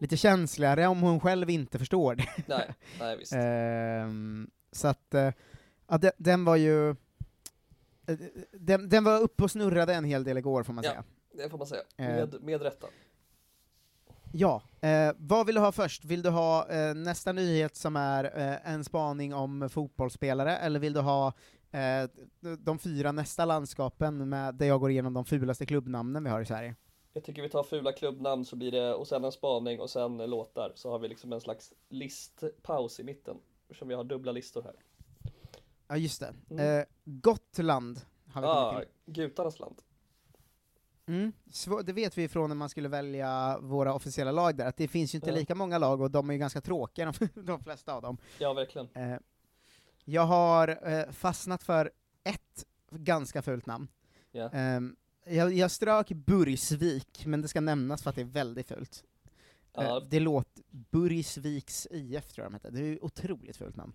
[0.00, 2.26] lite känsligare om hon själv inte förstår det.
[2.46, 3.33] Nej, nej visst.
[3.37, 5.31] Ehm, så att, eh,
[5.88, 6.94] ja, den, den var ju,
[8.53, 10.90] den, den var uppe och snurrade en hel del igår får man Ja.
[10.90, 11.05] säga.
[11.44, 11.83] Det får man säga.
[11.96, 12.87] Med, med rätta.
[14.33, 16.05] Ja, eh, vad vill du ha först?
[16.05, 20.93] Vill du ha eh, nästa nyhet som är eh, en spaning om fotbollsspelare, eller vill
[20.93, 21.33] du ha
[21.71, 22.11] eh,
[22.59, 26.47] de fyra nästa landskapen med, där jag går igenom de fulaste klubbnamnen vi har i
[26.47, 26.75] Sverige?
[27.12, 30.16] Jag tycker vi tar fula klubbnamn så blir det, och sen en spaning och sen
[30.16, 30.73] låtar.
[30.75, 33.37] Så har vi liksom en slags listpaus i mitten.
[33.62, 34.75] Eftersom vi har dubbla listor här.
[35.88, 36.35] Ja, just det.
[36.51, 36.79] Mm.
[36.79, 38.01] Eh, Gotland
[38.33, 39.77] har vi Ja, kommit ah, gutarnas land.
[41.11, 41.33] Mm.
[41.85, 45.14] Det vet vi från när man skulle välja våra officiella lag där, att det finns
[45.14, 45.37] ju inte Ja.
[45.37, 48.18] lika många lag och de är ju ganska tråkiga, de, flesta av dem.
[48.38, 48.88] Ja, verkligen.
[48.94, 49.18] Eh,
[50.05, 51.90] jag har eh, fastnat för
[52.25, 53.88] ett ganska fult namn.
[54.53, 59.05] Ehm, jag, jag strök Burgsvik, men det ska nämnas för att det är väldigt fult.
[59.79, 63.77] Eh, Ja, det låter Burgsviks IF tror jag de hette, det är ju otroligt fult
[63.77, 63.92] namn.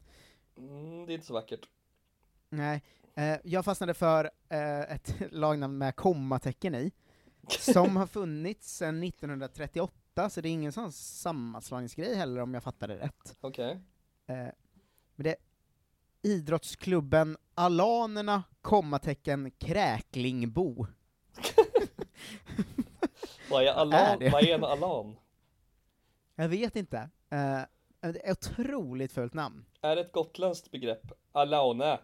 [0.58, 1.70] mm, det är inte så vackert.
[2.50, 2.84] Nej,
[3.16, 6.92] eh, jag fastnade för eh, ett lagnamn med kommatecken i,
[7.50, 12.88] som har funnits sedan 1938, så det är ingen sån sammanslagningsgrej heller om jag fattar
[12.88, 13.38] det rätt.
[13.42, 13.72] Okej.
[14.28, 14.36] Eh,
[15.16, 15.38] men det är
[16.22, 20.88] idrottsklubben Alanerna, kommatecken Kräklingbo.
[23.50, 24.20] Vad är Är alan?
[24.20, 24.30] det?
[24.30, 25.16] Vad är en alan?
[26.36, 26.98] Jag vet inte.
[27.30, 27.62] Eh,
[28.00, 29.66] det är otroligt fult namn.
[29.82, 31.12] Är det ett gotländskt begrepp?
[31.32, 32.00] Alaune?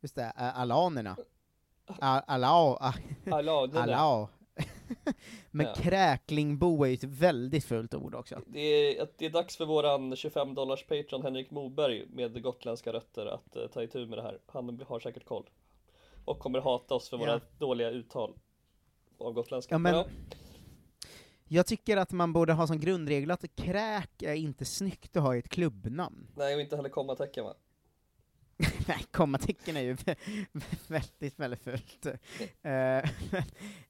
[0.00, 1.16] Just det, uh, Alanerna.
[2.00, 4.28] Alao, alao.
[5.50, 5.74] Men Ja.
[5.74, 8.40] kräklingbo är ju ett väldigt fult ord också.
[8.46, 13.26] Det är, det är dags för våran 25 dollars patron Henrik Moberg med gotländska rötter
[13.26, 14.38] att eh, ta itu med det här.
[14.46, 15.48] Han har säkert koll.
[16.24, 17.40] Och kommer hata oss för våra Ja.
[17.58, 18.34] dåliga uttal
[19.18, 19.74] av gotländska.
[19.74, 20.06] Ja, men- ja,
[21.48, 25.36] Jag tycker att man borde ha som grundregel att kräk är inte snyggt att ha
[25.36, 26.26] i ett klubbnamn.
[26.36, 27.54] nej, och inte heller kommatecken va?
[28.88, 29.96] Nej, kommatecken är ju
[30.88, 32.06] väldigt, väldigt fult.
[32.62, 33.10] Eh,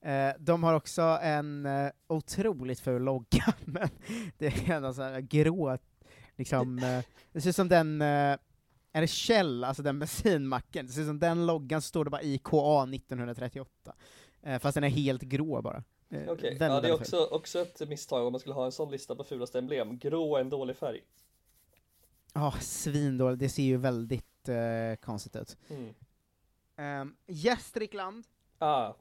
[0.12, 3.88] eh, de har också en eh, otroligt ful logga, men
[4.38, 5.78] det är en sån här grå,
[6.36, 6.76] liksom,
[7.32, 8.38] det ser ut som den, är
[9.00, 12.22] det Shell, alltså den bensinmacken, det ser ut som den loggan, så står det bara
[12.22, 13.94] IKA 1938.
[14.42, 15.82] Eh, fast den är helt grå bara.
[16.10, 16.92] Okej, väldigt, ja, det är ful.
[16.92, 19.98] också, också ett misstag om man skulle ha en sån lista på fulaste emblem.
[19.98, 21.00] Grå är en dålig färg.
[22.34, 25.56] Ja, svindåligt, det ser ju väldigt eh, konstigt ut.
[25.68, 25.94] Mm.
[27.02, 28.24] Um, Gästrikland,
[28.58, 28.92] Ah,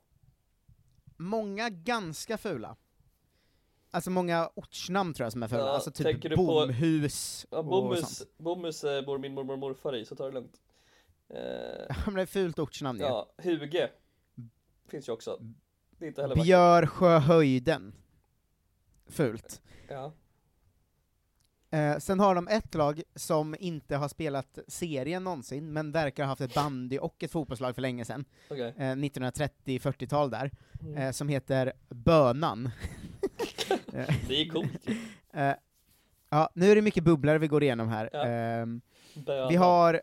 [1.18, 2.76] många ganska fula.
[3.92, 7.46] Alltså många ortsnamn tror jag som är fula, Ja, alltså tänker typ du på- Bomhus
[7.52, 8.30] ja, och Bomhus, sånt.
[8.38, 10.62] Bomhus eh, bor min mormor och morfar i, så ta det lugnt.
[11.30, 11.38] Eh,
[11.90, 13.06] Ja, men det är fult ortsnamn ju.
[13.06, 13.90] ja, Huge
[14.88, 15.40] finns ju också.
[15.98, 16.36] Det är inte heller.
[16.36, 17.94] Björsjöhöjden.
[19.08, 19.62] Fult.
[19.90, 20.14] Ja.
[21.76, 26.28] Eh, sen har de ett lag som inte har spelat serien någonsin, men verkar ha
[26.28, 28.74] haft ett bandy och ett fotbollslag för länge sedan, Okej.
[28.78, 30.98] eh, 1930-40-tal där, Mm.
[30.98, 32.70] eh, som heter Bönan.
[34.28, 34.96] Det är coolt ju.
[35.34, 35.54] Eh,
[36.30, 38.10] ja, nu är det mycket bubblare vi går igenom här.
[38.14, 38.26] Ja.
[38.26, 38.82] Ehm.
[39.50, 40.02] Vi har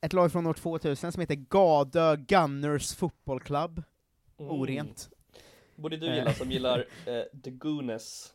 [0.00, 3.82] ett lag från år 2000 som heter Gadö Gunners Football Club.
[4.38, 4.50] Mm.
[4.52, 5.10] Orent.
[5.76, 6.14] Borde du Eh.
[6.16, 8.32] gilla som gillar eh, The Gooness.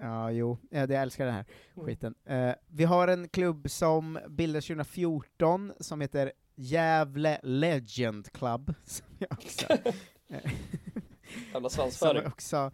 [0.00, 1.44] Ja, jo, det jag älskar den här
[1.76, 1.86] Mm.
[1.86, 2.14] skiten.
[2.24, 9.32] Eh, vi har en klubb som bildades 2014 som heter Gävle Legend Club, som jag
[9.32, 9.66] också...
[10.28, 10.52] eh,
[11.52, 12.26] Jävla svansföring.
[12.26, 12.70] också...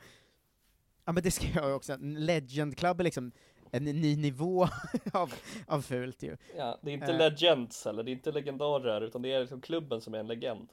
[1.05, 3.33] Ja men det ska jag också, En Legend Club är liksom
[3.71, 4.69] en ny nivå
[5.13, 5.33] av,
[5.67, 6.37] av fult ju.
[6.57, 7.19] Ja, det är inte Eh.
[7.19, 10.69] legends heller, det är inte legendarer, utan det är liksom klubben som är en legend.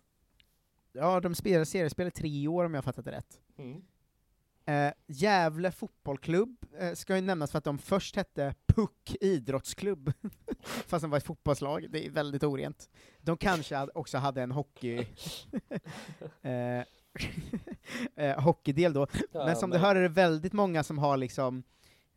[0.92, 3.40] Ja, de spelar seriespel i tre år om jag fattat det rätt.
[3.58, 3.82] Mm.
[4.66, 10.14] Eh, Gävle fotbollklubb eh, ska ju nämnas för att de först hette Puck idrottsklubb,
[10.64, 12.90] fast de var ett fotbollslag, det är väldigt orent.
[13.22, 14.98] De kanske också hade en hockey...
[16.42, 16.84] eh,
[18.16, 21.64] eh, hockeydel då, Ja, men som du hör är det väldigt många som har liksom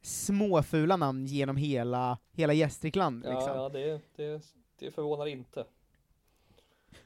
[0.03, 3.25] småfula namn genom hela, hela Gästrikland.
[3.25, 3.57] Ja, Liksom.
[3.57, 4.43] ja det, det,
[4.79, 5.65] det förvånar inte.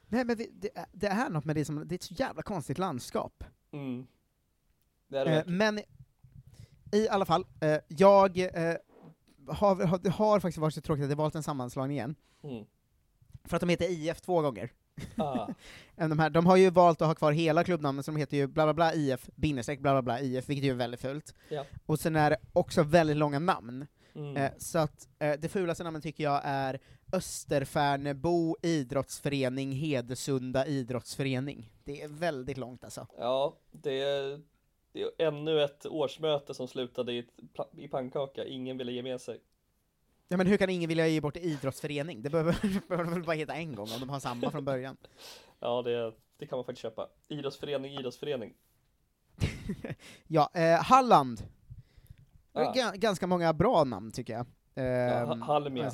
[0.09, 2.79] Nej men det, det är något med det som, det är ett så jävla konstigt
[2.79, 3.45] landskap.
[3.73, 4.07] Mm.
[5.13, 5.81] Eh, men
[6.93, 8.77] i alla fall, eh, jag eh,
[9.49, 12.65] har, har, har faktiskt varit så tråkigt att jag valt en sammanslagning igen, Mm.
[13.45, 14.73] för att de heter IF två gånger.
[15.17, 15.49] Ah,
[15.97, 18.47] De, här, de har ju valt att ha kvar hela klubbnamnet, så de heter ju
[18.47, 21.35] bla bla bla IF, bindersstreck bla bla bla IF, vilket ju är väldigt fult.
[21.49, 21.65] Ja.
[21.87, 23.87] Och sen är det också väldigt långa namn.
[24.15, 24.37] mm.
[24.37, 26.79] Eh, så att eh, det fulaste namnet tycker jag är
[27.13, 31.71] Österfärnebo idrottsförening Hedesunda idrottsförening.
[31.85, 33.07] Det är väldigt långt alltså.
[33.19, 34.41] Ja, det
[34.93, 37.29] det är ännu ett årsmöte som slutade i, ett,
[37.77, 38.45] i pannkaka.
[38.45, 39.41] Ingen ville ge med sig.
[40.29, 42.23] Ja men hur kan ingen vilja ge bort idrottsförening?
[42.23, 42.57] Det behöver,
[42.89, 44.97] behöver de väl bara heta en gång om de har samma från början.
[45.63, 47.09] Ja, det, det kan man faktiskt köpa.
[47.29, 48.55] Idrottsförening, idrottsförening.
[50.27, 51.43] Ja, eh, Halland.
[52.53, 52.73] Ah.
[52.73, 54.47] ga- ganska många bra namn tycker jag.
[54.75, 55.91] Ja, Ehm, Ha- Halmia.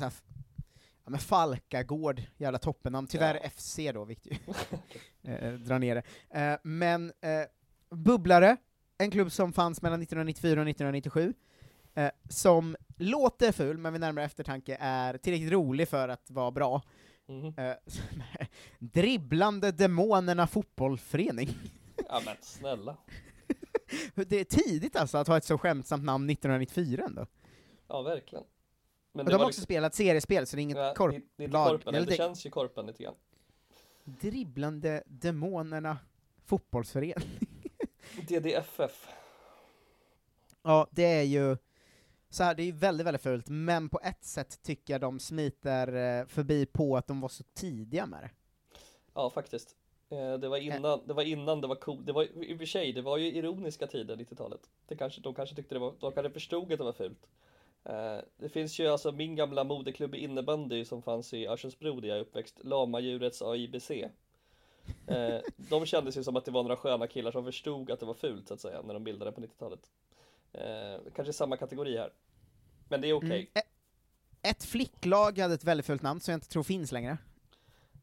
[1.03, 3.07] Ja men Falkagård, jävla toppennamn.
[3.07, 3.49] Tyvärr Ja.
[3.49, 4.15] FC då, ju
[5.23, 6.39] eh, drar ner det.
[6.41, 7.45] Eh, men eh,
[7.89, 8.57] Bubblare,
[8.97, 11.33] en klubb som fanns mellan 1994 och 1997,
[11.93, 16.81] eh, som låter ful, men vid närmare eftertanke är tillräckligt rolig för att vara bra.
[17.27, 17.53] Mhm.
[17.57, 17.75] Eh,
[18.79, 21.49] Dribblande Demonerna Fotbollförening.
[22.09, 22.97] Ja men snälla.
[24.15, 27.25] Det är tidigt alltså att ha ett så skämtsamt namn 1994 ändå.
[27.87, 28.43] Ja, verkligen.
[29.13, 31.15] Men Och de har också spelat seriespel, så det är inget ja, korp...
[31.37, 33.15] det, det korpen, eller det det- känns ju korpen lite grann.
[34.03, 35.97] Dribblande Demonerna
[36.45, 37.39] Fotbollsförening.
[38.21, 39.07] DDFF.
[40.63, 41.57] Ja, det är ju
[42.29, 45.87] så här, det är väldigt, väldigt fult, men på ett sätt tycker jag de smiter
[46.19, 48.29] eh, förbi på att de var så tidiga med det.
[49.13, 49.75] Ja, faktiskt.
[50.09, 52.05] Eh, Det var innan det var, innan det var coolt.
[52.05, 54.61] Det var i och för sig, det var ju ironiska tider, 90-talet.
[54.87, 57.27] Det kanske, de kanske tyckte det var, de kanske förstod att det var fult.
[57.83, 62.07] Eh, Det finns ju alltså min gamla moderklubb i innebandy som fanns i Örsundsbro där
[62.07, 63.91] jag är uppväxt, Lamadjurets AIBC.
[65.07, 68.05] Eh, De kändes ju som att det var några sköna killar som förstod att det
[68.05, 69.79] var fult så att säga, när de bildade på 90-talet.
[70.53, 72.13] Eh, Kanske samma kategori här.
[72.89, 73.29] Men det är okej.
[73.29, 73.47] Mm.
[73.53, 73.61] E-
[74.49, 77.17] Ett flicklag hade ett väldigt fult namn som jag inte tror finns längre.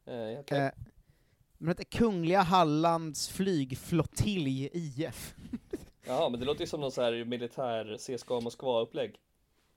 [0.06, 0.58] Eh, okej.
[0.60, 0.70] Eh,
[1.58, 5.34] de heter Kungliga Hallands flygflottilj IF.
[6.06, 9.14] Jaha, men det låter ju som någon så här militär CSKA Moskva-upplägg.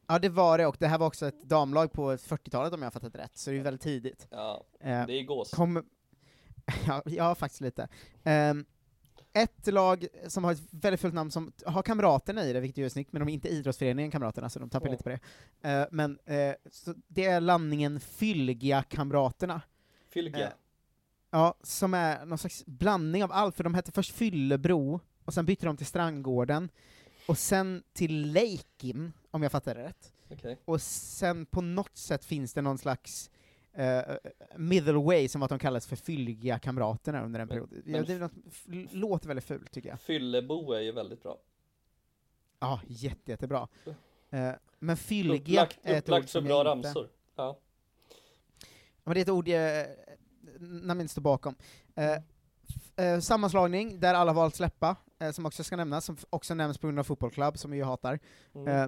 [0.08, 2.86] Ja det var det, och det här var också ett damlag på 40-talet om jag
[2.86, 4.28] har fattat rätt, så det är ju väldigt tidigt.
[4.30, 5.52] Ja, Eh, det är gås.
[5.52, 5.86] kom,
[6.88, 7.88] ja, ja, faktiskt lite.
[8.24, 8.66] Ehm,
[9.34, 12.86] ett lag som har ett väldigt fullt namn som har Kamraterna i det, vilket ju
[12.86, 14.92] är snyggt, men de är inte idrottsföreningen Kamraterna, så de tappar Ja.
[14.92, 15.20] lite på det.
[15.70, 16.20] Eh, men
[16.72, 19.62] så det är landningen Fylgia Kamraterna.
[20.14, 20.48] Fylgia.
[20.48, 20.54] Eh,
[21.30, 25.46] Ja, som är någon slags blandning av allt, för de hette först Fyllebro, och sen
[25.46, 26.70] bytte de till Strandgården,
[27.28, 30.14] och sen till Leikin, om jag fattar det rätt.
[30.30, 30.58] Okej.
[30.66, 33.30] Och sen på något sätt finns det någon slags
[33.80, 34.16] uh,
[34.56, 37.82] middle way, som att de kallas för Fylgiga Kamraterna under en Men- period.
[37.86, 40.00] men ja, det är något, låter väldigt fult, tycker jag.
[40.00, 41.38] Fyllebo är ju väldigt bra.
[42.60, 43.68] Ja, jätte, jättebra.
[44.30, 44.98] Eh, men
[45.54, 46.88] Upplagt, är ett upplagt ord för som bra jag inte...
[46.90, 47.10] ramsor.
[47.36, 47.60] Ja.
[49.04, 49.88] Men det är ett ord jag
[50.60, 51.56] namnet inte står bakom.
[51.96, 52.12] Eh,
[52.70, 56.78] f- eh, sammanslagning, där alla valt släppa, eh, som också ska nämnas, som också nämns
[56.78, 58.20] på grund av fotbollsklubb, som vi ju hatar,
[58.56, 58.68] Mm.
[58.68, 58.88] eh,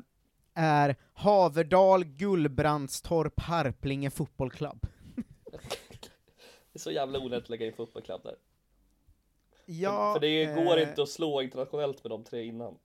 [0.59, 4.87] är Haverdal Gullbrandstorp Harplinge fotbollklubb.
[6.71, 8.35] Det är så jävla onödigt att lägga in fotbollsklubb där.
[9.65, 12.77] Ja, för det går eh, inte att slå internationellt med de tre innan.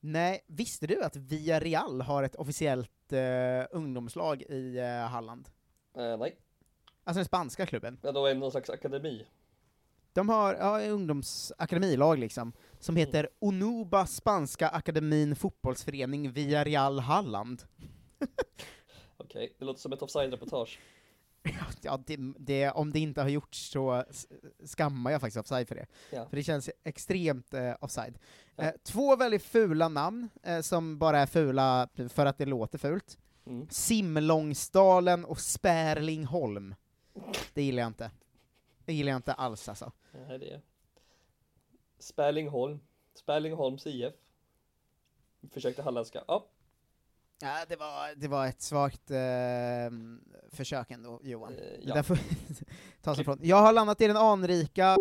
[0.00, 5.48] Nej, visste du att Villarreal har ett officiellt eh, ungdomslag i eh, Halland?
[5.96, 6.36] Eh, nej,
[7.04, 7.98] Alltså den spanska klubben.
[8.02, 9.26] då är det någon slags akademi.
[10.12, 17.62] De har ja, ungdomsakademilag liksom, som heter Onuba Spanska Akademin Fotbollsförening Villarreal Halland.
[19.16, 20.78] Okej, det låter som ett offside-reportage.
[21.82, 24.04] Ja, det, det, om det inte har gjorts så
[24.76, 25.86] skammar jag faktiskt offside för det.
[26.10, 26.28] Ja.
[26.28, 28.18] För det känns extremt eh, offside.
[28.56, 28.64] Ja.
[28.64, 33.18] Eh, två väldigt fula namn, eh, som bara är fula för att det låter fult.
[33.46, 33.68] Mm.
[33.70, 36.74] Simlångsdalen och Spärlingholm.
[37.54, 38.10] Det gillar jag inte.
[38.84, 39.92] Det gillar jag inte alls alltså.
[40.28, 40.60] Nej, det
[41.98, 42.80] Spärlingholm.
[43.14, 44.14] Spärlingholms IF.
[45.52, 46.22] Försökte halländska.
[46.28, 46.46] Ja,
[47.40, 49.16] Ja, det var, det var ett svagt eh,
[50.52, 51.52] försök ändå, Johan.
[51.52, 51.94] eh, Det ja.
[51.94, 52.18] där får
[53.02, 53.38] ta sig ifrån.
[53.42, 54.96] Jag har landat i den anrika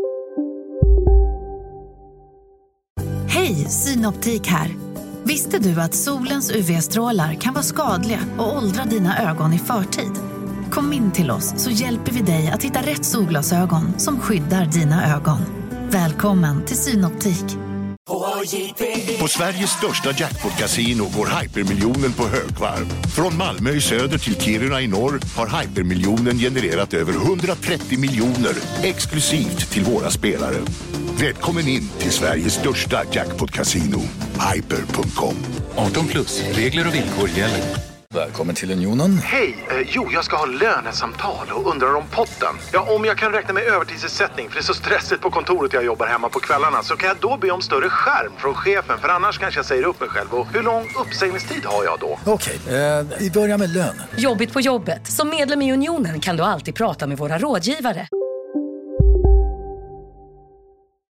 [3.29, 4.75] Hej, Synoptik här!
[5.23, 10.11] Visste du att solens UV-strålar kan vara skadliga och åldra dina ögon i förtid?
[10.71, 15.15] Kom in till oss så hjälper vi dig att hitta rätt solglasögon som skyddar dina
[15.15, 15.64] ögon.
[15.95, 17.45] Välkommen till Synoptik.
[19.19, 22.85] På Sveriges största jackpot-kasino går hypermiljonen på högvarv.
[23.15, 28.53] Från Malmö i söder till Kiruna i norr har hypermiljonen genererat över 130 miljoner
[28.83, 30.57] exklusivt till våra spelare.
[31.19, 34.01] Välkommen in till Sveriges största jackpot-kasino,
[34.53, 35.35] hyper.com.
[35.75, 37.94] 18 plus, regler och villkor gäller.
[38.15, 39.17] Välkommen till Unionen.
[39.17, 39.65] Hej!
[39.71, 42.55] Eh, jo, jag ska ha lönesamtal och undrar om potten.
[42.73, 45.85] Ja, om jag kan räkna med övertidsersättning för det är så stressigt på kontoret jag
[45.85, 49.09] jobbar hemma på kvällarna så kan jag då be om större skärm från chefen för
[49.09, 50.33] annars kanske jag säger upp mig själv.
[50.33, 52.19] Och hur lång uppsägningstid har jag då?
[52.25, 54.01] Okej, eh, vi börjar med lön.
[54.17, 55.07] Jobbigt på jobbet.
[55.07, 58.07] Som medlem i Unionen kan du alltid prata med våra rådgivare.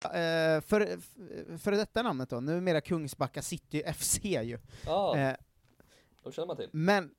[0.04, 0.88] eh, för,
[1.63, 4.58] för detta namnet då, numera Kungsbacka City FC ju.
[4.86, 5.34] Ja, Eh,
[6.23, 6.69] de känner man till.
[6.71, 7.15] men,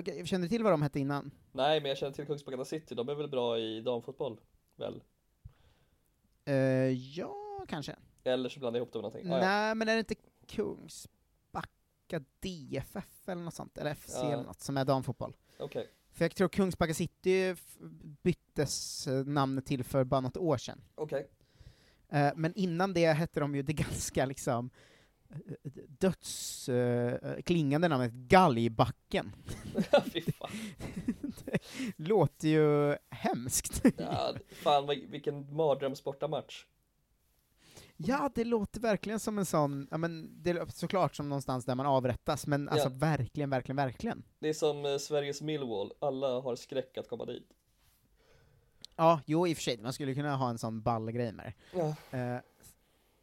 [0.00, 1.30] okay, känner du till vad de hette innan?
[1.52, 2.94] Nej, men jag känner till Kungsbacka City.
[2.94, 4.40] De är väl bra i damfotboll?
[4.76, 5.02] Väl?
[6.44, 6.54] Eh,
[7.18, 7.96] ja, kanske.
[8.24, 9.32] Eller så blandar jag ihop det med någonting.
[9.32, 9.44] Ah, ja.
[9.46, 10.14] Nej, men är det inte
[10.46, 14.32] Kungsbacka DFF eller något sånt, eller FC Ja.
[14.32, 15.36] eller något, som är damfotboll?
[15.58, 15.90] Okej.
[16.12, 17.56] För jag tror Kungsbacka City
[18.22, 20.80] byttes eh, namnet till för bara något år sedan.
[20.94, 21.28] Okej.
[22.08, 24.70] Eh, men innan det hette de ju det ganska liksom
[25.88, 29.32] dödsklingande namnet Galgbacken.
[30.12, 30.50] Fy fan.
[31.44, 31.58] det
[31.96, 33.82] låter ju hemskt.
[33.98, 36.66] Ja, fan vilken mardrömsbortamatch.
[37.98, 41.74] Ja, det låter verkligen som en sån, ja men det är såklart som någonstans där
[41.74, 42.94] man avrättas, men alltså Ja.
[42.94, 44.22] verkligen, verkligen, verkligen.
[44.38, 45.92] Det är som eh, Sveriges Millwall.
[45.98, 47.48] Alla har skräck att komma dit.
[48.96, 51.46] Ja, jo i och för sig, man skulle kunna ha en sån ball grej med
[51.46, 51.78] det.
[51.78, 51.88] Ja.
[52.18, 52.38] Eh,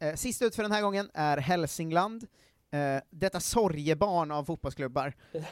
[0.08, 2.26] eh, sist ut för den här gången är Hälsingland,
[2.70, 5.14] eh, detta sorgebarn av fotbollsklubbar.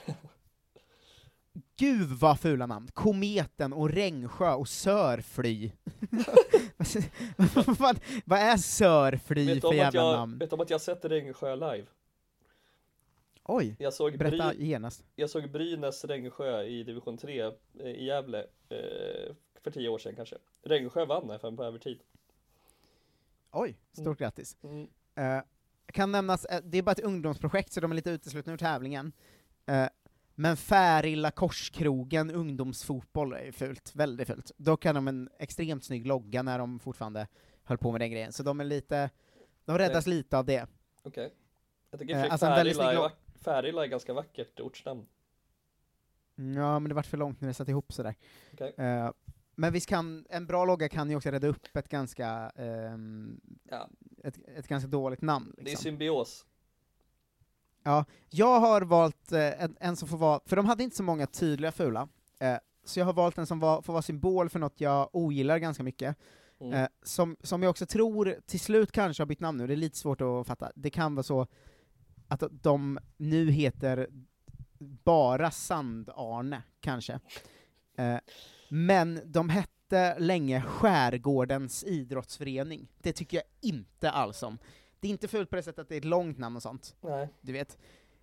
[1.76, 2.88] Gud vad fula namn!
[2.94, 5.70] Kometen och Rengsjö och Sörfly.
[7.78, 10.38] vad, vad är Sörfly för jävla jag, namn?
[10.38, 11.86] vet du om att jag sett Rengsjö live?
[13.44, 15.04] Oj, Jag såg, berätta Bry, genast.
[15.16, 17.50] jag såg Brynäs Rengsjö i division 3 eh,
[17.86, 20.36] i Gävle eh, för tio år sedan kanske.
[20.62, 21.98] Rengsjö vann FN på övertid.
[23.52, 24.14] Oj, stort Mm.
[24.16, 24.56] grattis.
[24.62, 24.88] Mm.
[25.14, 25.42] Eh,
[25.92, 29.12] kan nämnas, eh, det är bara ett ungdomsprojekt så de är lite uteslutna ur tävlingen.
[29.66, 29.86] Eh,
[30.34, 34.52] Men Färilla Korskrogen ungdomsfotboll är ju fult, väldigt fult.
[34.56, 37.26] Dock hade de en extremt snygg logga när de fortfarande
[37.64, 39.10] höll på med den grejen, så de är lite,
[39.64, 40.66] de räddas lite av det.
[41.02, 41.34] Okej.
[41.90, 43.10] Jag tycker Eh, alltså Färila, är
[43.44, 45.06] Färila är ganska vackert ortsnamn.
[46.34, 48.14] Ja, men det vart för långt när det satt ihop sådär.
[48.52, 48.74] Okej.
[48.76, 49.10] Eh,
[49.54, 53.40] men visst kan, en bra logga kan ju också rädda upp ett ganska, ehm,
[53.70, 53.88] Ja.
[54.24, 55.52] ett, ett ganska dåligt namn.
[55.56, 55.82] Det är Liksom.
[55.82, 56.46] symbios.
[57.82, 61.02] Ja, jag har valt eh, en, en som får vara, för de hade inte så
[61.02, 64.58] många tydliga fula, eh, så jag har valt en som var, får vara symbol för
[64.58, 66.16] något jag ogillar ganska mycket,
[66.60, 66.72] Mm.
[66.74, 69.76] eh, som, som jag också tror till slut kanske har bytt namn nu, det är
[69.76, 70.72] lite svårt att fatta.
[70.74, 71.46] Det kan vara så
[72.28, 74.08] att de nu heter
[75.04, 77.20] bara Sand-Arne, kanske.
[78.72, 82.88] Eh, men de hette länge Skärgårdens idrottsförening.
[82.98, 84.58] Det tycker jag inte alls om.
[85.00, 86.96] Det är inte fult på det sättet att det är ett långt namn och sånt,
[87.00, 87.28] Nej.
[87.40, 87.78] du vet.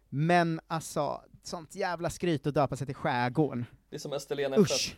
[0.10, 3.66] Men alltså, sånt jävla skryt att döpa sig till Skärgården.
[3.90, 4.54] Det är som Österlen.
[4.60, 4.98] Usch!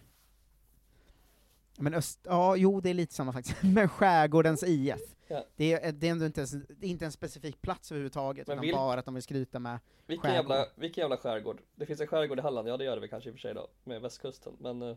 [1.77, 4.99] Men öst, ja, jo det är lite samma faktiskt, men Skärgårdens IF.
[5.27, 5.45] Ja.
[5.55, 8.57] Det, är, det är ändå inte ens, det är inte en specifik plats överhuvudtaget, Men
[8.57, 10.51] utan vil- bara att de vill skryta med Vilken skärgård.
[10.51, 11.61] jävla, vilken jävla skärgård?
[11.75, 13.39] Det finns en skärgård i Halland, ja det gör det väl kanske i och för
[13.41, 14.95] sig då, med västkusten, men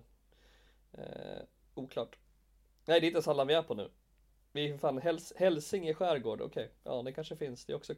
[0.98, 1.42] eh,
[1.74, 2.18] oklart.
[2.84, 3.90] Nej, det är inte ens Halland vi är på nu.
[4.52, 7.64] Vi är för fan Häls Hälsinge skärgård, okej, ja det kanske finns.
[7.64, 7.94] Det är också,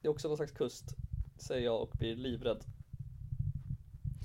[0.00, 0.84] det är också någon slags kust,
[1.36, 2.64] säger jag och blir livrädd.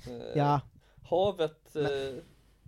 [0.06, 0.60] Eh, Ja.
[1.02, 2.22] Havet eh,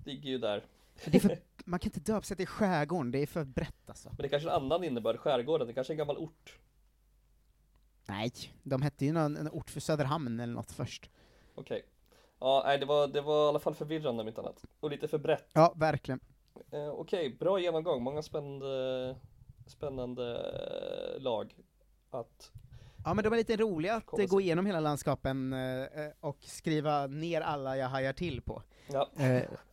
[0.05, 0.64] ligger ju där.
[1.05, 4.09] Är för, man kan inte döpa sig till Skärgården, det är för brett alltså.
[4.09, 6.59] Men det kanske är en annan innebörd, skärgården, det kanske är en gammal ort.
[8.07, 11.11] Nej, de hette ju någon, en ort för Söderhamn eller något först.
[11.55, 11.83] Okej.
[12.41, 14.64] Ja, nej det var, det var i alla fall förvirrande om inte annat.
[14.80, 15.49] Och lite för brett.
[15.53, 16.20] Ja, verkligen.
[16.72, 18.03] Eh, Okej, bra genomgång.
[18.03, 19.16] Många spännande,
[19.66, 20.36] spännande
[21.16, 21.55] eh, lag
[22.11, 22.53] att...
[23.05, 27.07] Ja men de är lite roliga att gå igenom hela landskapen eh, eh, och skriva
[27.07, 28.62] ner alla jag hajar till på.
[28.93, 29.09] Ja,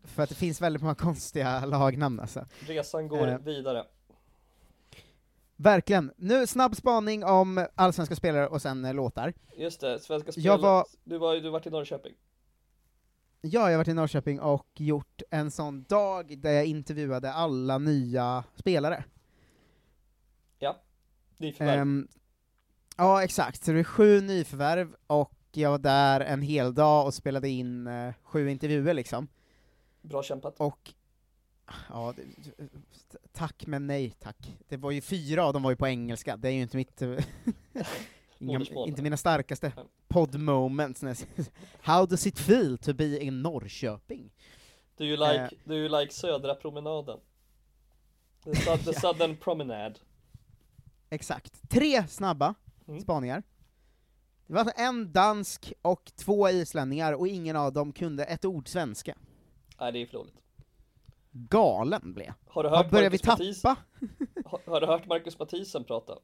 [0.04, 2.46] för att det finns väldigt många konstiga lagnamn alltså.
[2.60, 3.38] resan går Eh.
[3.40, 3.86] vidare.
[5.56, 6.12] Verkligen.
[6.18, 9.34] Nu snabb spaning om allsvenska spelare och sen låtar.
[9.58, 10.46] Just det, svenska spel.
[10.46, 12.14] Jag var- Du var du varit i Norrköping.
[13.48, 17.78] Ja, jag har varit i Norrköping och gjort en sån dag där jag intervjuade alla
[17.78, 19.04] nya spelare.
[20.60, 20.82] Ja.
[21.38, 21.80] Nyförvärv.
[21.80, 22.08] Ehm,
[22.98, 23.64] ja, exakt.
[23.64, 27.88] Så det är sju nyförvärv, och jag var där en hel dag och spelade in
[27.88, 29.28] eh, sju intervjuer liksom.
[30.02, 30.56] Bra kämpat.
[30.60, 30.94] Och,
[31.90, 32.14] ja,
[33.32, 34.58] tack men nej tack.
[34.68, 37.02] Det var ju fyra av dem var ju på engelska, det är ju inte mitt,
[37.02, 37.18] eh,
[38.40, 39.86] inga, inte mina starkaste Nej.
[40.08, 41.02] pod moments.
[41.02, 41.46] när jag säger,
[41.82, 44.34] How does it feel to be in Norrköping?
[44.98, 47.20] Är ju like, du är ju like södra promenaden.
[48.44, 49.96] The, sud, the southern promenade.
[51.10, 51.70] Exakt.
[51.70, 52.56] Tre snabba
[52.88, 53.02] Mm.
[53.02, 53.44] spaningar.
[54.48, 59.18] Det var en dansk och två islänningar, och ingen av dem kunde ett ord svenska.
[59.80, 60.36] Nej, det är för dåligt.
[61.32, 62.34] Galen blev.
[62.48, 63.82] Har du hört vi Marcus Mathis, tappa?
[64.46, 66.18] har, har du hört Marcus Mathisen prata?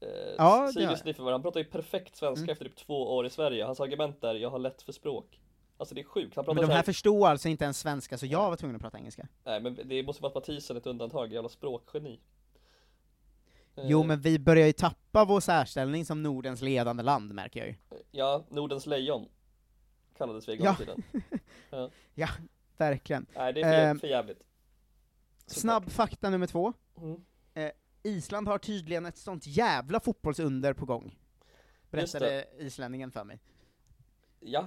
[0.00, 0.72] Eh, Ja.
[1.04, 2.52] Nyförvärv, han pratar ju perfekt svenska Mm.
[2.52, 3.64] efter typ två år i Sverige.
[3.64, 5.40] Hans argument är, jag har lätt för språk.
[5.76, 8.18] Alltså det är sjukt, han pratar Men de här här, förstod alltså inte ens svenska,
[8.18, 9.28] så jag var tvungen att prata engelska.
[9.44, 12.20] Nej men det måste vara Mathisen ett undantag, jävla språkgeni.
[13.76, 17.68] Eh, Jo, men vi börjar ju tappa vår särställning som Nordens ledande land, märker jag
[17.68, 17.74] ju.
[18.10, 19.28] Ja, Nordens lejon
[20.18, 20.76] kallades vi en gång Ja.
[20.76, 21.02] tiden.
[22.14, 22.28] Ja,
[22.76, 23.26] verkligen.
[23.36, 24.42] Nej det är för, Ehm, för jävligt.
[25.46, 26.72] Snabb fakta nummer två.
[26.96, 27.24] Mm.
[28.02, 31.18] Island har tydligen ett sånt jävla fotbollsunder på gång.
[31.90, 33.38] Berättade islänningen för mig.
[34.40, 34.60] Ja.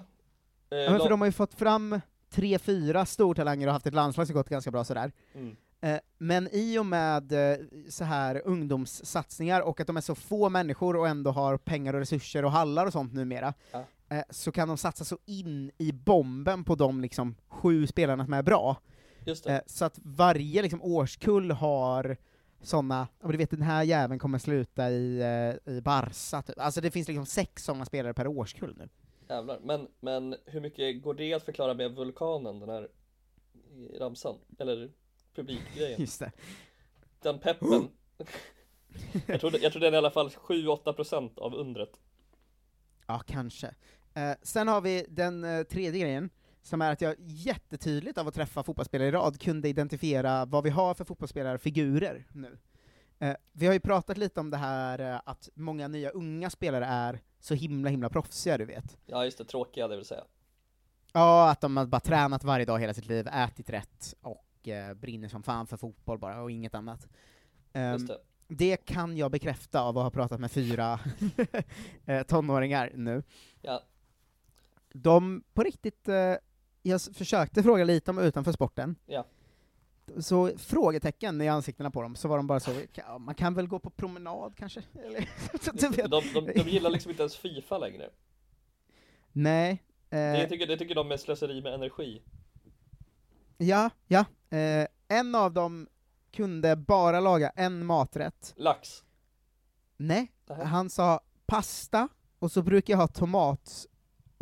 [0.69, 3.93] Eh, Ja, men för de har ju fått fram tre, fyra stortalanger och haft ett
[3.93, 5.11] landslag som gått ganska bra sådär.
[5.33, 5.55] Mm.
[5.81, 7.57] Eh, Men i och med eh,
[7.89, 11.99] så här ungdomssatsningar och att de är så få människor och ändå har pengar och
[11.99, 13.85] resurser och hallar och sånt numera, Ja.
[14.09, 18.33] eh, så kan de satsa så in i bomben på de liksom sju spelarna som
[18.33, 18.77] är bra.
[19.25, 19.53] Just det.
[19.53, 22.17] Eh, Så att varje liksom, årskull har
[22.71, 26.59] men du vet den här jäveln kommer sluta i, eh, i Barca, typ.
[26.59, 28.89] alltså det finns liksom sex sådana spelare per årskull nu.
[29.29, 29.59] Jävlar.
[29.63, 32.87] Men, men hur mycket går det att förklara med vulkanen, den här
[33.99, 34.35] ramsan?
[34.59, 34.91] Eller
[35.35, 36.01] publikgrejen?
[36.01, 36.31] Just det.
[37.21, 37.89] Den peppen.
[39.27, 41.99] jag, tror, jag tror den är i alla fall 7-8% av undret.
[43.07, 43.75] Ja, kanske.
[44.13, 46.29] Eh, sen har vi den eh, tredje grejen,
[46.63, 50.69] som är att jag jättetydligt av att träffa fotbollsspelare i rad kunde identifiera vad vi
[50.69, 52.57] har för fotbollsspelare-figurer nu.
[53.19, 56.85] Eh, vi har ju pratat lite om det här eh, att många nya unga spelare
[56.85, 58.97] är så himla himla proffsiga, du vet.
[59.05, 60.23] Ja just det, tråkiga det vill säga.
[61.13, 64.93] Ja, att de har bara tränat varje dag hela sitt liv, ätit rätt och eh,
[64.93, 67.07] brinner som fan för fotboll bara, och inget annat.
[67.73, 68.17] Ehm, Just det.
[68.47, 70.99] det kan jag bekräfta av att ha pratat med fyra
[72.05, 73.23] eh, tonåringar nu.
[73.61, 73.83] Ja.
[74.93, 76.35] de på riktigt, eh,
[76.83, 79.25] jag försökte fråga lite om utanför sporten, Ja.
[80.19, 83.67] så frågetecken i ansiktena på dem, så var de bara så, "Ja, man kan väl
[83.67, 84.81] gå på promenad kanske?
[85.05, 86.11] Eller, vet.
[86.11, 88.09] De, de, de gillar liksom inte ens Fifa längre.
[89.31, 89.83] Nej.
[90.09, 92.21] Det Eh, tycker, det tycker de är slöseri med energi.
[93.57, 94.25] ja, ja.
[94.57, 95.87] Eh, en av dem
[96.31, 98.53] kunde bara laga en maträtt.
[98.57, 99.03] Lax.
[99.97, 102.07] Nej, han sa pasta,
[102.39, 103.85] och så brukar jag ha tomat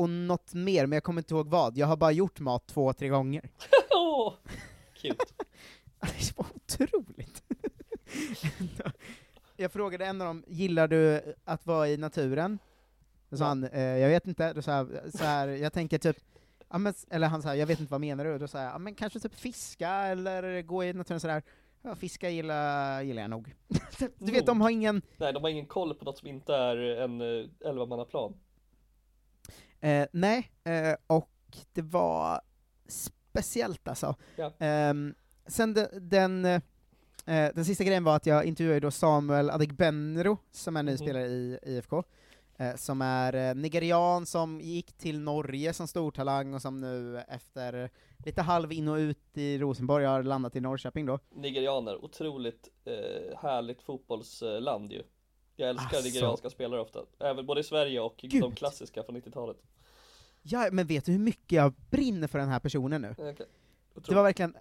[0.01, 1.77] och något mer, men jag kommer inte ihåg vad.
[1.77, 3.49] Jag har bara gjort mat två, tre gånger.
[3.95, 4.33] Åh,
[4.93, 5.25] Cute.
[5.99, 7.43] Det var otroligt.
[9.57, 12.59] jag frågade en av dem, gillar du att vara i naturen?
[13.29, 16.17] Då sa han, eh, jag vet inte, då sa jag, så här, jag tänker typ,
[16.69, 18.37] ja, men, eller han sa, jag vet inte vad menar du?
[18.37, 21.43] Då sa jag, ja, men kanske typ fiska, eller gå i naturen sådär.
[21.81, 23.55] Ja, fiska gillar, gillar jag nog.
[24.17, 26.77] du vet, de har ingen, Nej, de har ingen koll på något som inte är
[26.77, 28.33] en eh, 11-mannaplan.
[29.81, 31.29] Eh, nej, eh, och
[31.73, 32.41] det var
[32.87, 34.15] speciellt alltså.
[34.35, 34.51] Ja.
[34.59, 35.15] Ehm,
[35.47, 36.61] sen de, den, eh,
[37.25, 40.97] den sista grejen var att jag intervjuade då Samuel Adegbenro, som är ny Mhm.
[40.97, 42.03] spelare i IFK,
[42.57, 47.89] eh, som är eh, nigerian som gick till Norge som stortalang och som nu efter
[48.25, 51.19] lite halv in och ut i Rosenborg har landat i Norrköping då.
[51.29, 55.03] Nigerianer, otroligt eh, härligt fotbollsland ju.
[55.61, 56.07] Jag älskar Asså.
[56.07, 56.99] nigerianska spelare ofta.
[57.19, 58.57] Även både i Sverige och de Gud.
[58.57, 59.57] klassiska från 90-talet.
[60.41, 63.11] Ja, men vet du hur mycket jag brinner för den här personen nu?
[63.11, 63.45] Okay.
[64.07, 64.55] Det var verkligen,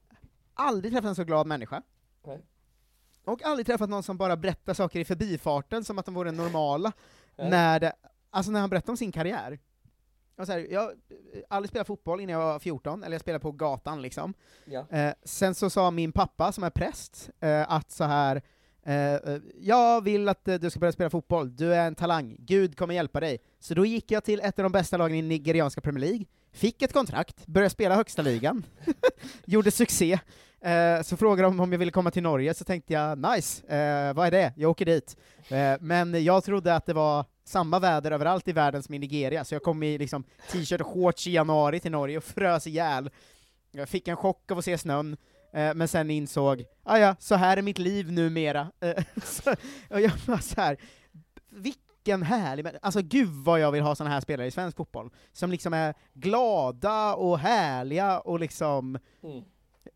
[0.55, 1.83] aldrig träffat en så glad människa.
[2.25, 2.39] Nej.
[3.25, 6.93] Och aldrig träffat någon som bara berättar saker i förbifarten som att de vore normala,
[7.37, 7.51] Nej.
[7.51, 7.93] när det,
[8.31, 9.59] alltså när han berättar om sin karriär.
[10.37, 10.95] Och så här, jag har
[11.49, 14.35] aldrig spelat fotboll innan jag var 14, eller jag spelade på gatan liksom.
[14.65, 14.87] Ja.
[14.91, 18.43] Eh, sen så sa min pappa, som är präst, eh, att så här
[18.83, 22.37] Eh, eh, jag vill att eh, du ska börja spela fotboll, du är en talang,
[22.39, 23.39] Gud kommer hjälpa dig.
[23.61, 26.83] Så då gick jag till ett av de bästa lagen i nigerianska Premier League, fick
[26.83, 28.65] ett kontrakt, började spela högsta ligan,
[29.45, 30.19] gjorde succé.
[30.61, 34.15] Eh, så frågade de om jag ville komma till Norge, så tänkte jag nice, eh,
[34.15, 34.53] vad är det?
[34.57, 35.17] Jag åker dit.
[35.49, 39.45] Eh, men jag trodde att det var samma väder överallt i världen som i Nigeria,
[39.45, 43.11] så jag kom i liksom t-shirt och shorts i januari till Norge och frös ihjäl.
[43.73, 45.17] Jag fick en chock av att se snön,
[45.53, 48.73] men sen insåg, ah ja, så här är mitt liv numera.
[48.81, 49.51] Eh, så,
[49.91, 50.77] och jag var så här,
[51.49, 55.51] vilken härlig Alltså gud vad jag vill ha såna här spelare i svensk fotboll, som
[55.51, 59.45] liksom är glada och härliga och liksom Mm.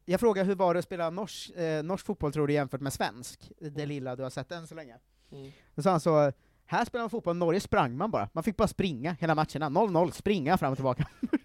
[0.05, 2.93] Jag frågade hur var det att spela norsk, eh, norsk fotboll tror du jämfört med
[2.93, 3.53] svensk?
[3.61, 4.97] Det lilla du har sett än så länge.
[5.33, 5.53] Mm.
[5.75, 6.33] Då sa han så,
[6.67, 8.29] här spelar man fotboll, i Norge sprang man bara.
[8.33, 11.09] Man fick bara springa hela matcherna, 0-0, springa fram och tillbaka.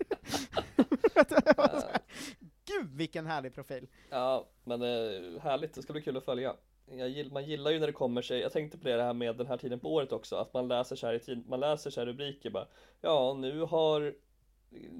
[2.77, 3.87] Gud vilken härlig profil!
[4.09, 6.55] Ja, men eh, härligt, det ska bli kul att följa.
[6.91, 9.47] Gill, man gillar ju när det kommer sig, jag tänkte på det här med den
[9.47, 12.01] här tiden på året också, att man läser så här i tid, man läser så
[12.01, 12.67] här rubriker bara
[13.01, 14.13] Ja, nu har,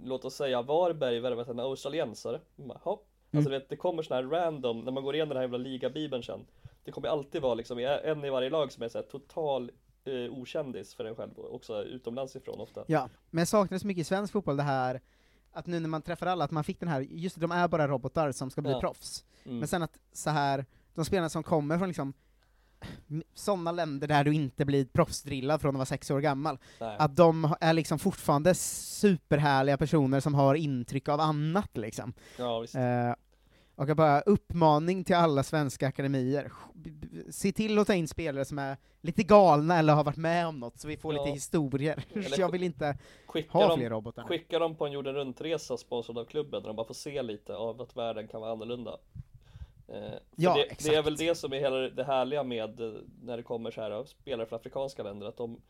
[0.03, 2.39] låt oss säga Varberg värvat en australiensare.
[2.82, 5.43] "Hopp." Alltså du vet, det kommer sån här random, när man går igenom den här
[5.43, 6.45] jävla ligabibeln sen
[6.84, 9.72] Det kommer alltid vara liksom en i varje lag som är så här total
[10.05, 12.84] eh, okändis för en själv, och också utomlands ifrån ofta.
[12.88, 15.01] Ja, men så mycket i svensk fotboll det här,
[15.54, 17.68] att nu när man träffar alla, att man fick den här, just det, de är
[17.68, 18.80] bara robotar som ska bli Ja.
[18.80, 19.26] proffs.
[19.45, 19.60] Mm.
[19.60, 22.14] Men sen att så här, de spelarna som kommer från liksom
[23.34, 26.95] sådana länder där du inte blir proffsdrillad från att vara sex år gammal, Nej.
[27.00, 32.14] att de är liksom fortfarande superhärliga personer som har intryck av annat liksom.
[32.38, 32.64] Ja.
[32.64, 33.16] Eh,
[33.80, 36.52] och bara uppmaning till alla svenska akademier,
[37.32, 40.60] se till att ta in spelare som är lite galna eller har varit med om
[40.60, 41.22] något, så vi får Ja.
[41.24, 42.06] lite historier.
[42.14, 42.98] Eller jag vill inte
[43.50, 44.24] ha dem, fler robotar.
[44.24, 47.56] skicka dem på en jorden runt-resa sponsrad av klubben där de bara får se lite
[47.56, 48.98] av att världen kan vara annorlunda.
[49.88, 49.96] Eh,
[50.36, 51.06] Ja, det, det är exakt.
[51.08, 54.06] väl det som är hela det härliga med eh, när det kommer så här av
[54.06, 55.62] spelare från afrikanska länder att de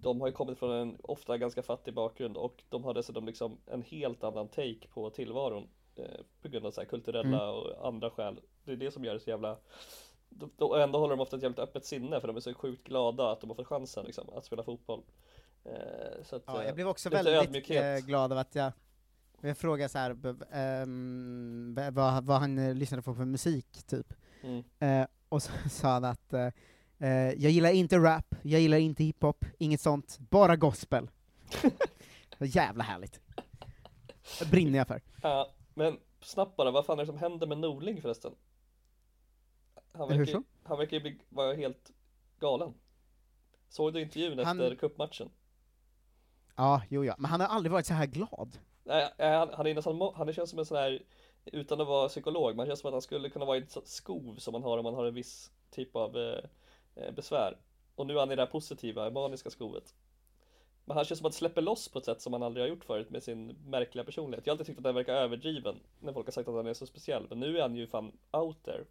[0.00, 3.58] de har ju kommit från en ofta ganska fattig bakgrund och de har dessutom liksom
[3.66, 5.68] en helt annan take på tillvaron
[6.42, 7.54] på grund av så kulturella Mm.
[7.54, 8.40] och andra skäl.
[8.64, 9.56] Det är det som gör det så jävla
[10.58, 13.32] och ändå håller de ofta ett jävligt öppet sinne för de är så sjukt glada
[13.32, 15.02] att de har fått chansen liksom, att spela fotboll.
[15.64, 18.00] Eh, så att, Ja, eh, jag blev också väldigt ödmjukhet.
[18.02, 18.72] eh, glad av att jag
[19.40, 24.14] jag frågade så här, v- vad, vad han eh, lyssnade på för musik, typ.
[24.42, 24.64] Mm.
[24.78, 26.46] Eh, och så sa han att eh,
[26.98, 31.10] eh, jag gillar inte rap, jag gillar inte hiphop, inget sånt, bara gospel.
[32.38, 33.20] Jävla härligt.
[34.38, 35.00] Det brinner jag för.
[35.22, 35.48] Ja,
[35.78, 38.34] men snabbt bara, vad fan är det som händer med Norling förresten?
[39.92, 41.90] Han verkar, ju- han verkar ju bli, vara helt
[42.38, 42.74] galen.
[43.68, 45.30] Såg du intervjun Han- efter cupmatchen?
[46.56, 48.58] Ja, jo ja, men han har aldrig varit så här glad.
[48.84, 51.02] Nej, han, han är nästan, han känns som en sån här,
[51.44, 54.36] utan att vara psykolog, man känns som att han skulle kunna vara i ett skov
[54.38, 56.44] som man har om man har en viss typ av eh,
[56.94, 57.56] eh, besvär.
[57.94, 59.94] Och nu är han i det här positiva, maniska skovet.
[60.88, 62.84] Men han känns som att släpper loss på ett sätt som han aldrig har gjort
[62.84, 64.46] förut med sin märkliga personlighet.
[64.46, 66.74] Jag har alltid tyckt att han verkar överdriven när folk har sagt att han är
[66.74, 68.84] så speciell, men nu är han ju fan out there.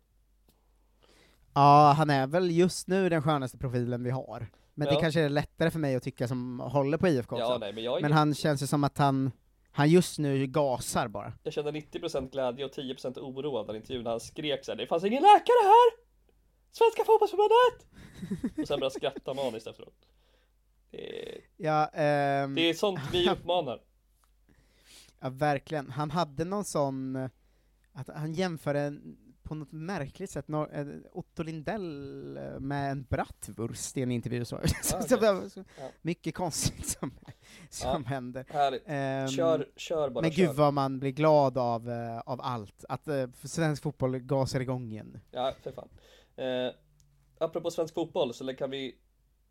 [1.53, 4.47] Ja, han är väl just nu den skönaste profilen vi har.
[4.73, 4.93] Men Ja.
[4.93, 7.83] det kanske är lättare för mig att tycka som håller på IFK Ja, nej, men
[7.83, 9.31] men ingen- han känns ju som att han,
[9.71, 11.33] han just nu gasar bara.
[11.43, 14.87] Jag kände 90% glädje och 10% oro av den intervjun när han skrek såhär Det
[14.87, 16.07] fanns ingen läkare här!
[16.71, 17.87] Svenska fotbollsförbundet!
[18.61, 19.95] Och sen började skratta maniskt efteråt.
[20.91, 23.81] Det är, Ja, ehm, det är sånt vi uppmanar.
[25.19, 25.91] Ja, verkligen.
[25.91, 27.29] Han hade någon sån, eh,
[27.93, 33.97] att han jämförde en- på något märkligt sätt eh, Otto Lindell eh, med en bratwurst
[33.97, 34.45] i en intervju.
[34.45, 34.59] Så.
[34.83, 35.49] så, okej.
[35.49, 35.89] så, Ja.
[36.01, 37.11] Mycket konstigt som,
[37.69, 38.45] som Ja, händer.
[38.49, 38.83] härligt.
[38.85, 40.45] Ehm, Kör- kör bara, Men kör.
[40.47, 42.85] gud vad man blir glad av, eh, av allt.
[42.89, 45.19] Att eh, för svensk fotboll gasar igång igen.
[45.31, 45.89] Ja, för fan.
[46.35, 46.71] Eh,
[47.39, 48.95] apropå svensk fotboll så kan vi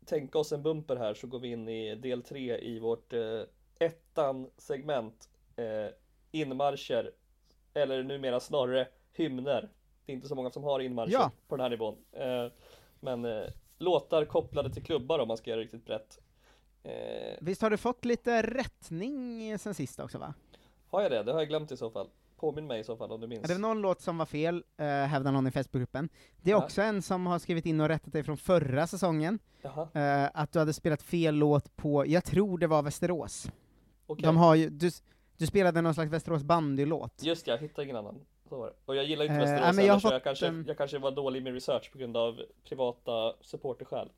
[0.07, 3.41] tänka oss en bumper här så går vi in i del tre i vårt eh,
[3.79, 5.87] ettan segment eh,
[6.31, 7.11] inmarscher
[7.73, 9.69] eller numera snarare hymner.
[10.05, 11.31] Det är inte så många som har inmarscher Ja.
[11.47, 11.97] på den här nivån.
[12.11, 12.47] Eh,
[12.99, 13.43] men eh,
[13.77, 16.19] låtar kopplade till klubbar om man ska göra det riktigt brett.
[16.83, 20.33] Eh, Visst har du fått lite rättning sen sist också va?
[20.89, 21.23] har jag det?
[21.23, 22.09] Det har jag glömt i så fall.
[22.37, 23.41] Påminn mig i så fall om du minns.
[23.41, 26.09] Ja, Det var någon låt som var fel, eh, hävdar någon i Facebookgruppen.
[26.41, 26.63] Det är Ja.
[26.63, 29.39] också en som har skrivit in och rättat dig från förra säsongen,
[29.93, 33.51] eh, att du hade spelat fel låt på, jag tror det var Västerås.
[34.07, 34.23] Okej.
[34.23, 34.89] De har ju, du,
[35.37, 37.23] du spelade någon slags Västerås bandylåt.
[37.23, 38.19] Just det, jag hittade ingen annan.
[38.49, 38.73] Så var det.
[38.85, 40.97] Och jag gillar inte Eh, Västerås ja, men jag så jag kanske, en- jag kanske
[40.97, 44.09] var dålig min research på grund av privata supporterskäl.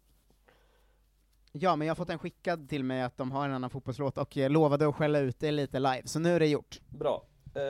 [1.52, 4.18] Ja, men jag har fått en skickad till mig att de har en annan fotbollslåt
[4.18, 6.80] och eh, lovade att skälla ut det lite live, så nu är det gjort.
[6.90, 7.24] Bra.
[7.56, 7.62] Eh,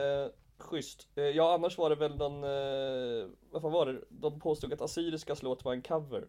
[0.62, 1.08] schysst.
[1.14, 4.00] Eh, ja, annars var det väl någon, eh, vad fan var det?
[4.08, 6.28] De påstod att Assyriskas låt var en cover.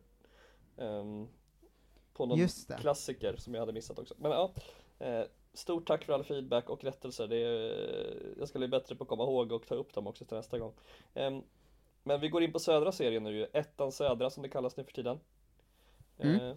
[0.78, 1.28] Ehm,
[2.14, 2.48] på någon
[2.80, 4.16] klassiker som jag hade missat också.
[4.18, 4.54] Men ja,
[5.00, 5.24] eh,
[5.54, 7.28] stort tack för all feedback och rättelser.
[7.28, 10.26] Det är, jag ska bli bättre på att komma ihåg och ta upp dem också
[10.26, 10.74] till nästa gång.
[11.14, 11.44] Ehm,
[12.04, 14.92] men vi går in på södra serien nu ettan södra som det kallas nu för
[14.92, 15.20] tiden.
[16.20, 16.36] Mm.
[16.36, 16.56] Eh,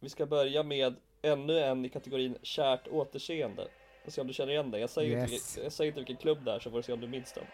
[0.00, 3.68] vi ska börja med ännu en i kategorin kärt återseende.
[4.04, 4.80] Och se om du känner igen den.
[4.80, 5.32] Jag säger, Yes.
[5.56, 7.32] inte, jag säger inte vilken klubb det är så får du se om du minns
[7.32, 7.44] den.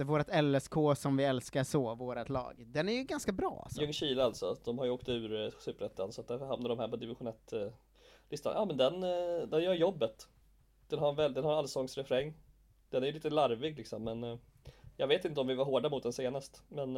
[0.00, 2.64] Det, vårt LSK som vi älskar så, vårt lag.
[2.66, 3.80] Den är ju ganska bra alltså.
[3.80, 6.88] Ljungskile alltså, de har ju åkt ur eh, Superettan så att därför hamnar de här
[6.88, 8.52] på division 1-listan.
[8.52, 10.28] Eh, ja men den, eh, den gör jobbet.
[10.88, 12.34] Den har en, väl, den har en allsångsrefräng.
[12.90, 14.38] Den är ju lite larvig liksom men
[14.96, 16.96] jag vet inte om vi var hårda mot den senast men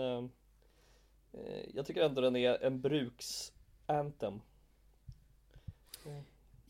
[1.75, 4.41] jag tycker ändå den är en bruks-anthem.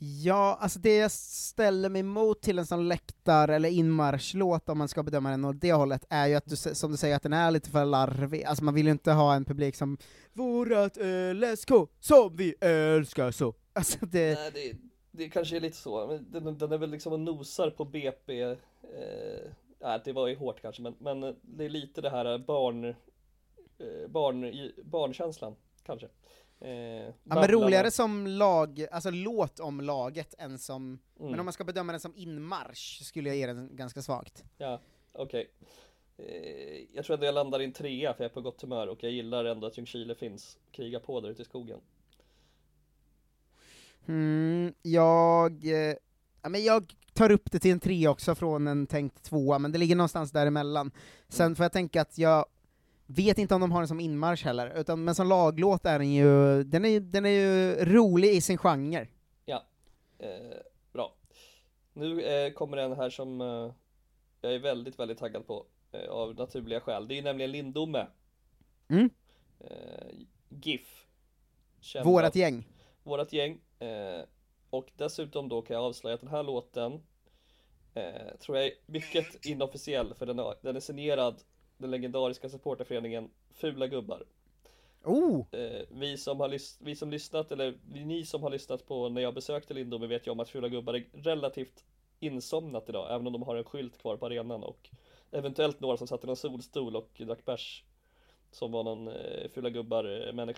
[0.05, 4.89] Ja, alltså det jag ställer mig emot till en sån läktar eller inmarschlåt, om man
[4.89, 7.33] ska bedöma den åt det hållet, är ju att du, som du säger, att den
[7.33, 8.45] är lite för larvig.
[8.45, 9.99] Alltså man vill ju inte ha en publik som
[10.33, 10.97] Vårat
[11.35, 13.55] LSK, som vi älskar så.
[13.73, 14.35] Alltså det...
[14.35, 14.77] Nej, det,
[15.11, 16.07] det kanske är lite så.
[16.07, 18.43] Men Den, den är väl liksom och nosar på BP.
[18.43, 18.57] Eh,
[19.81, 24.09] nej, det var ju hårt kanske, men, men det är lite det här barn, eh,
[24.09, 24.53] barn,
[24.85, 25.55] barnkänslan
[25.87, 26.09] kanske.
[26.65, 31.31] Eh, Ja, men roligare som lag, alltså låt om laget än som, Mm.
[31.31, 34.45] men om man ska bedöma den som inmarsch skulle jag ge den ganska svagt.
[34.59, 34.81] Ja,
[35.13, 35.51] okej.
[36.17, 38.87] Eh, jag tror ändå jag landar i en trea för jag är på gott humör
[38.87, 40.59] och jag gillar ändå att Ljungskile finns.
[40.73, 41.81] Kriga på där ute i skogen.
[44.07, 45.95] Mm, jag, eh,
[46.43, 49.73] ja, men jag tar upp det till en tre också från en tänkt tvåa, men
[49.73, 50.91] det ligger någonstans däremellan.
[51.29, 52.47] Sen får jag tänka att jag
[53.17, 56.13] vet inte om de har den som inmarsch heller, utan, men som laglåt är den
[56.13, 59.07] ju, den är, den är ju rolig i sin genre.
[59.45, 59.65] Ja,
[60.19, 60.57] eh,
[60.93, 61.15] bra.
[61.93, 63.73] Nu eh, kommer en här som eh,
[64.41, 67.09] jag är väldigt, väldigt taggad på eh, av naturliga skäl.
[67.09, 68.07] Det är ju nämligen Lindome.
[68.89, 69.11] Mm.
[69.61, 70.07] Eh,
[70.49, 71.07] GIF.
[71.81, 72.69] Känd Vårat gäng.
[73.03, 73.61] Vårat gäng.
[73.79, 74.25] Eh,
[74.71, 77.03] och dessutom då kan jag avslöja att den här låten
[78.41, 81.43] tror jag är mycket inofficiell för den den är signerad
[81.83, 84.25] den legendariska supporterföreningen Fula Gubbar.
[85.05, 85.45] Oh!
[85.53, 89.23] Eh, vi, som har lys- vi som lyssnat, eller ni som har lyssnat på när
[89.23, 91.85] jag besökte Lindome vet ju om att Fula Gubbar är relativt
[92.21, 94.91] insomnat idag, även om de har en skylt kvar på arenan och
[95.31, 97.85] eventuellt några som satt i någon solstol och drack bärs
[98.51, 100.55] som var någon eh, Fula Gubbar eh,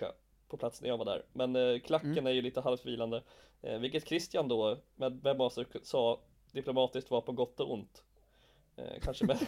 [0.47, 1.23] på plats när jag var där.
[1.33, 2.27] Men eh, klacken Mm.
[2.27, 3.23] är ju lite halvt vilande,
[3.61, 6.19] eh, vilket Christian då, med webmaster, sa
[6.51, 8.03] diplomatiskt var på gott och ont.
[8.75, 9.37] Eh, kanske med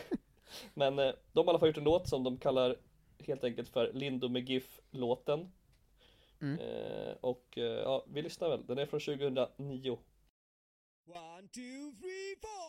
[0.74, 2.76] Men eh, de har i alla fall gjort en låt som de kallar
[3.20, 5.52] helt enkelt för Lindo med GIF-låten.
[6.42, 6.60] Mm.
[6.60, 8.66] Eh, och eh, ja, vi lyssnar väl.
[8.66, 10.00] Den är från 2009.
[11.06, 12.67] One, two, three, four.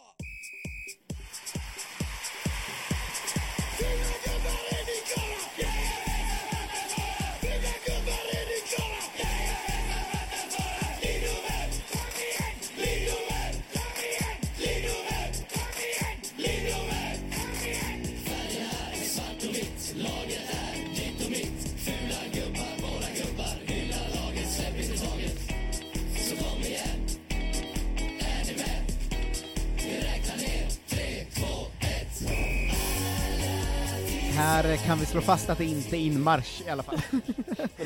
[34.59, 36.99] Här kan vi slå fast att det inte är inmarsch i alla fall.
[37.11, 37.21] Men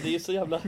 [0.02, 0.60] det är ju så jävla,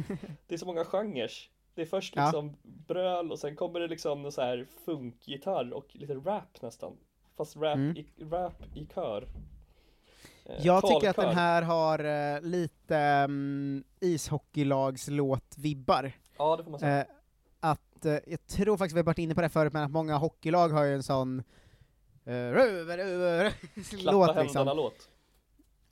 [0.47, 1.31] det är så många genrer.
[1.75, 2.25] Det är först Ja.
[2.25, 6.93] liksom bröl och sen kommer det liksom någon så här funkgitarr och lite rap nästan.
[7.37, 7.97] Fast rap, Mm.
[7.97, 9.29] i, rap i kör.
[10.45, 16.13] Eh, Jag tycker att den här har eh, lite um, ishockeylagslåt-vibbar.
[16.39, 16.99] Ja, det får man säga.
[17.01, 17.07] Eh,
[17.61, 20.17] att, eh, jag tror faktiskt vi har varit inne på det förut, men att många
[20.17, 21.39] hockeylag har ju en sån
[22.25, 22.25] eh,
[24.01, 24.77] Klappa låt liksom.
[24.77, 25.09] låt.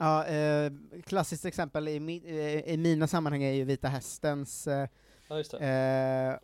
[0.02, 0.72] Ja, eh,
[1.06, 4.88] klassiskt exempel i, mi, eh, i mina sammanhang är ju Vita Hästens eh,
[5.28, 6.36] Ja, eh,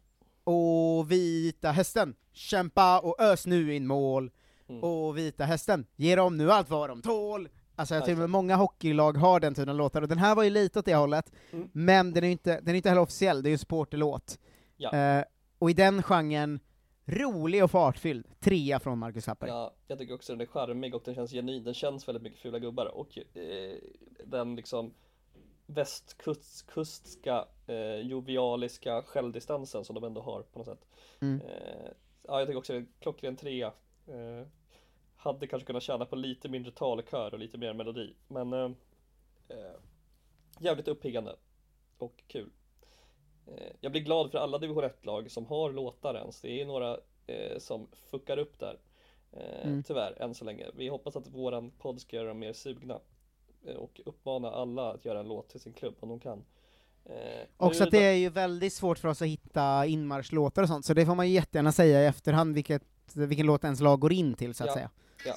[0.45, 4.31] Och Vita Hästen, kämpa och ös nu in mål.
[4.69, 4.85] Mm.
[4.85, 7.49] Och Vita Hästen, ge dem nu allt vad de tål.
[7.77, 10.35] Alltså jag Ja, tror att många hockeylag har den typen av låtar, och den här
[10.35, 11.69] var ju lite åt det hållet, Mm.
[11.73, 14.39] men den är ju inte, den är inte heller officiell, det är ju en supporterlåt.
[14.77, 14.93] Ja.
[14.93, 15.25] Eh,
[15.59, 16.61] och i den genren,
[17.09, 19.47] rolig och fartfylld, trea från Marcus Tapper.
[19.47, 21.65] Ja, jag tycker också den är charmig och den känns genuin.
[21.65, 23.77] Den känns väldigt mycket fula gubbar och eh,
[24.25, 24.95] den liksom
[25.67, 30.87] västkustska eh, jovialiska självdistansen som de ändå har på något sätt.
[31.21, 31.41] Mm.
[31.41, 31.91] Eh,
[32.23, 33.73] ja, jag tycker också det är en klockren trea.
[34.07, 34.47] Eh,
[35.17, 38.71] hade kanske kunnat tjäna på lite mindre talkör och lite mer melodi, men eh,
[39.49, 39.77] eh,
[40.59, 41.37] jävligt uppiggande
[41.99, 42.51] och kul.
[43.57, 46.41] Eh, jag blir glad för alla division 1-lag som har låtar ens.
[46.41, 48.79] Det är några eh, som fuckar upp där.
[49.33, 49.83] Eh, Mm.
[49.83, 50.67] Tyvärr, än så länge.
[50.75, 53.01] Vi hoppas att våran podd ska göra dem mer sugna.
[53.79, 56.45] Och uppmana alla att göra en låt till sin klubb om de kan.
[57.05, 57.15] Eh,
[57.57, 60.95] Också att det är ju väldigt svårt för oss att hitta inmarschlåtar och sånt, så
[60.95, 62.83] det får man ju jättegärna säga i efterhand vilket,
[63.15, 64.75] vilken låt ens lag går in till, så att Ja.
[64.75, 64.91] säga.
[65.27, 65.35] Ja.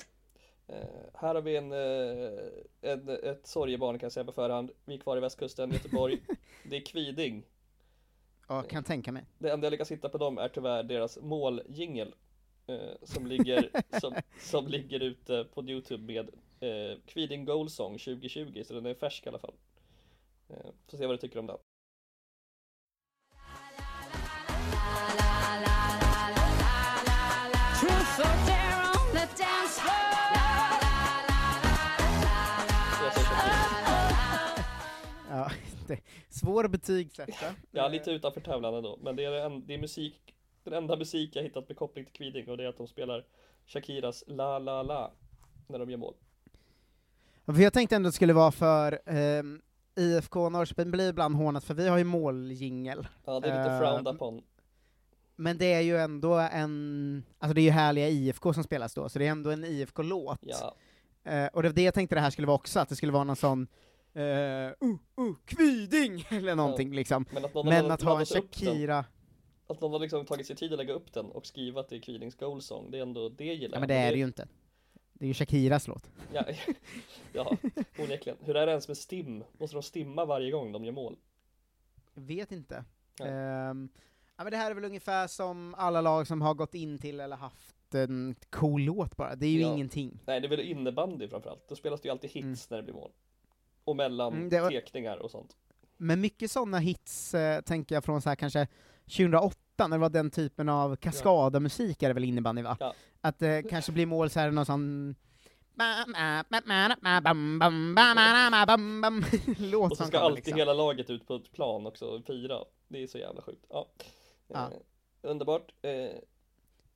[0.68, 4.72] Eh, här har vi en, eh, en, ett sorgebarn kan jag säga på förhand.
[4.86, 6.18] Vi är kvar i västkusten, Göteborg.
[6.70, 7.44] det är Kviding.
[8.52, 9.24] Ja, kan tänka mig.
[9.40, 12.16] Det enda jag lyckas hitta på dem är tyvärr deras måljingel.
[12.68, 16.30] Eh, som, ligger, som, som ligger ute på Youtube med
[16.60, 19.54] eh, Kviding Goal Song 2020, så den är färsk i alla fall.
[20.50, 21.58] Eh, får se vad du tycker om den.
[35.92, 37.46] Det, svår betygsätta.
[37.72, 41.36] Ja, lite utanför tävlan ändå, men det är, en, det är musik, den enda musik
[41.36, 43.26] jag hittat med koppling till Kviding och det är att de spelar
[43.66, 45.12] Shakiras La La La
[45.68, 46.14] när de gör mål.
[47.46, 49.62] Ja, För jag tänkte ändå att det skulle vara för ehm,
[49.96, 53.08] IFK Norrköping blir ibland hånat, för vi har ju måljingel.
[53.26, 54.44] Ja, det är lite Eh, frowned upon.
[55.36, 59.10] Men det är ju ändå en, alltså det är ju härliga IFK som spelas då,
[59.10, 60.40] så det är ändå en IFK-låt.
[60.42, 60.76] Ja.
[61.24, 63.12] Eh, och det var det jag tänkte det här skulle vara också, att det skulle
[63.12, 63.68] vara någon sån
[64.16, 64.24] uh,
[64.90, 66.26] uh, uh, Kviding!
[66.30, 67.26] eller någonting liksom.
[67.34, 68.26] Men att Men att ha en.
[68.26, 69.06] Shakira,
[69.68, 71.96] Att någon har liksom tagit sig tid att lägga upp den och skriva att det
[71.96, 74.26] är Kvidings Goal Song, det är ändå, det gillar ja men det är det ju
[74.26, 74.48] inte.
[75.14, 76.12] Det är ju Shakiras låt.
[76.34, 76.46] Ja,
[77.34, 77.58] ja
[78.00, 78.38] onekligen.
[78.42, 79.44] Hur är det ens med stim?
[79.58, 81.18] Måste de stimma varje gång de gör mål?
[82.14, 82.84] Jag vet inte.
[83.20, 83.26] Ja.
[83.26, 83.90] Ehm,
[84.38, 87.20] ja, men det här är väl ungefär som alla lag som har gått in till
[87.20, 89.74] eller haft en cool låt bara, det är ju Ja.
[89.74, 90.20] ingenting.
[90.26, 91.68] Nej, det är väl innebandy framförallt.
[91.68, 93.12] Då spelas det ju alltid hits när det blir mål.
[93.84, 95.58] Och mellan Mm, var- tekningar och sånt.
[95.98, 98.68] Men mycket sådana hits eh, tänker jag från så här kanske
[99.06, 102.78] 2008, när det var den typen av kaskadermusik är det väl innebandy va?
[102.80, 102.94] Ja.
[103.22, 105.16] Att det kanske blir mål så här någon sån
[109.60, 110.58] låt Och så ska alltid liksom.
[110.58, 112.58] hela laget ut på ett plan också och fira.
[112.88, 113.66] Det är så jävla sjukt.
[113.70, 113.88] Ja.
[114.48, 114.56] Ja.
[114.72, 114.78] Eh,
[115.22, 115.72] underbart.
[115.82, 116.10] Eh,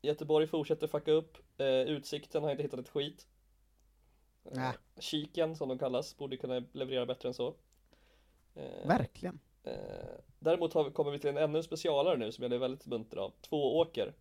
[0.02, 1.38] Göteborg fortsätter fucka upp.
[1.58, 3.28] Eh, utsikten har inte hittat ett skit.
[4.52, 4.74] Nä.
[5.00, 7.54] Kiken som de kallas borde kunna leverera bättre än så.
[8.56, 9.40] Eh, Verkligen.
[9.64, 9.74] Eh,
[10.40, 13.18] däremot har vi, kommer vi till en ännu specialare nu som jag är väldigt munter
[13.18, 13.34] av.
[13.42, 14.14] Två åker.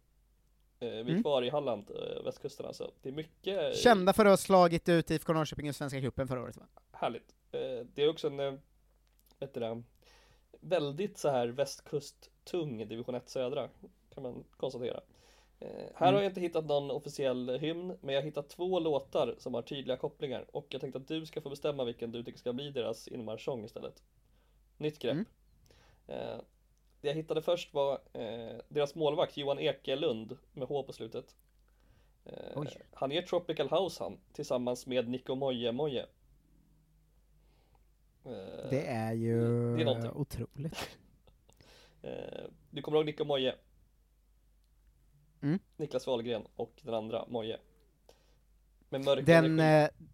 [0.78, 1.22] Vi är Mm.
[1.22, 1.90] kvar i Halland,
[2.24, 2.90] västkusten alltså.
[3.02, 6.42] Det är mycket Kända för att ha slagit ut IFK Norrköping i Svenska cupen förra
[6.42, 6.66] året va?
[6.92, 7.34] härligt.
[7.94, 8.60] Det är också en,
[9.38, 9.82] vet det,
[10.60, 13.68] väldigt så här västkust-tung division 1 södra
[14.14, 15.00] kan man konstatera.
[15.64, 19.34] Eh, här har jag inte hittat någon officiell hymn, men jag har hittat två låtar
[19.38, 22.38] som har tydliga kopplingar och jag tänkte att du ska få bestämma vilken du tycker
[22.38, 24.02] ska bli deras inmarschsång istället.
[24.76, 25.12] Nytt grepp.
[25.12, 25.26] Mm.
[26.06, 26.40] Eh,
[27.00, 31.36] det jag hittade först var eh, deras målvakt Johan Ekelund med H på slutet.
[32.24, 32.62] Eh,
[32.92, 36.06] han är Tropical House han, tillsammans med Nico Moje Moje.
[38.24, 40.88] Eh, Det är ju det är otroligt.
[42.02, 43.54] Eh, du kommer ihåg Nico Moje?
[45.45, 45.59] Mm.
[45.76, 47.59] Niklas Wahlgren och den andra Moje.
[48.88, 49.95] Med mörk Den, energi.
[49.95, 50.07] eh,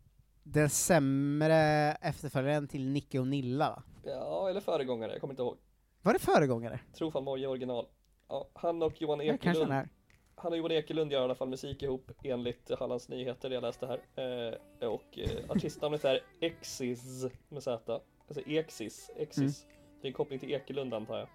[0.43, 1.57] den sämre
[2.01, 3.83] efterföljaren till Nicke och Nilla va?
[4.05, 5.57] Ja, eller föregångare, jag kommer inte ihåg.
[6.03, 6.81] Var det föregångare?
[6.95, 7.87] Tror fan Moje original.
[8.29, 9.89] Ja, han och Johan Ja, kanske den Ekelund.
[10.35, 13.63] Han och Johan Ekelund gör i alla fall musik ihop enligt Hallands Nyheter, det jag
[13.63, 14.59] läste här.
[14.81, 18.01] Eh, och eh, artistnamnet är Exis med Z.
[18.29, 19.67] Alltså Exis, Exis.
[20.01, 21.29] Det är en koppling till Ekelund antar jag.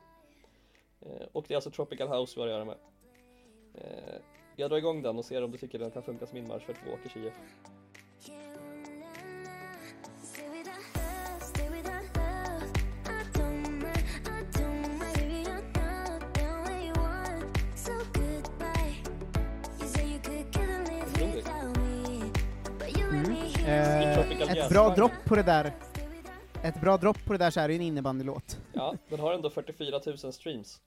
[1.02, 2.78] Eh, och det är alltså Tropical House vi har att göra med.
[3.78, 4.16] Eh,
[4.56, 6.74] jag drar igång den och ser om du tycker den kan funka som inmarsch för
[6.74, 7.34] två åkers IF.
[24.50, 25.72] Ett bra dropp på det där.
[26.64, 28.60] Ett bra dropp på det där så är det ju en innebandylåt.
[28.74, 30.82] Ja, den har ändå 44 000 streams.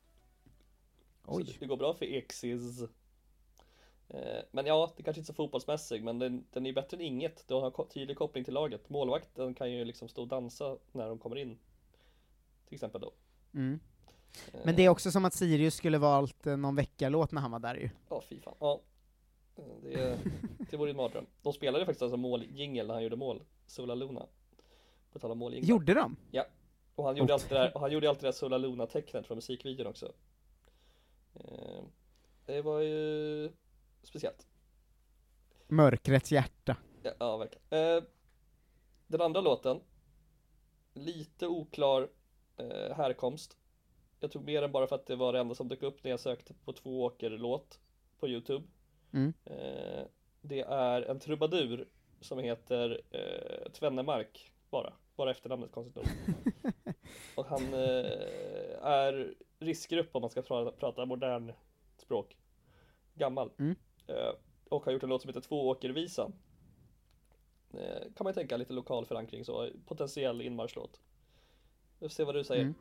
[1.28, 1.46] Oj.
[1.46, 2.82] Så det- går bra för Exis.
[4.08, 7.00] Eh, Men ja, det kanske inte är så fotbollsmässig, men den, den är bättre än
[7.00, 7.48] inget.
[7.48, 8.88] Den har tydlig koppling till laget.
[8.90, 11.58] Målvakten kan ju liksom stå och dansa när de kommer in.
[12.66, 13.12] Till exempel då.
[13.54, 13.80] Mm.
[14.64, 17.58] Men det är också som att Sirius skulle valt eh, någon veckalåt när han var
[17.58, 17.90] där ju.
[18.08, 18.54] Ja, fy fan.
[18.60, 18.80] Ja.
[19.56, 20.18] Eh, Det,
[20.70, 21.26] det vore en mardröm.
[21.42, 23.42] De spelade faktiskt alltså måljingel när han gjorde mål.
[23.66, 24.26] Sola Luna.
[25.12, 25.68] På tal om måljinglar.
[25.68, 26.16] Gjorde de?
[26.30, 26.46] Ja.
[26.94, 29.36] Och han gjorde alltid det där, och han gjorde alltid det där Sola Luna-tecknet från
[29.36, 30.12] musikvideon också.
[31.44, 31.84] Eh,
[32.46, 33.50] Det var ju
[34.02, 34.46] speciellt.
[35.66, 36.76] Mörkrets hjärta.
[37.02, 37.96] Ja, ja verkligen.
[37.96, 38.02] Eh,
[39.06, 39.80] den andra låten,
[40.94, 42.08] lite oklar
[42.56, 43.56] eh, härkomst.
[44.20, 46.10] Jag tog med den bara för att det var det enda som dök upp när
[46.10, 47.80] jag sökte på två åker-låt
[48.18, 48.66] på Youtube.
[49.12, 49.32] Mm.
[50.40, 51.88] Det är en trubadur
[52.20, 56.04] som heter eh, Tvennemark bara, bara efternamnet konstigt nog.
[57.34, 61.52] Och han eh, är riskgrupp om man ska prata, prata modern
[61.96, 62.36] språk.
[63.14, 63.50] Gammal.
[63.58, 63.76] Mm.
[64.06, 64.32] Eh,
[64.68, 66.32] och har gjort en låt som heter Tvååkervisan.
[67.70, 71.00] Eh, kan man ju tänka lite lokal förankring så, potentiell inmarschlåt.
[71.98, 72.62] Vi får se vad du säger.
[72.62, 72.74] Mm.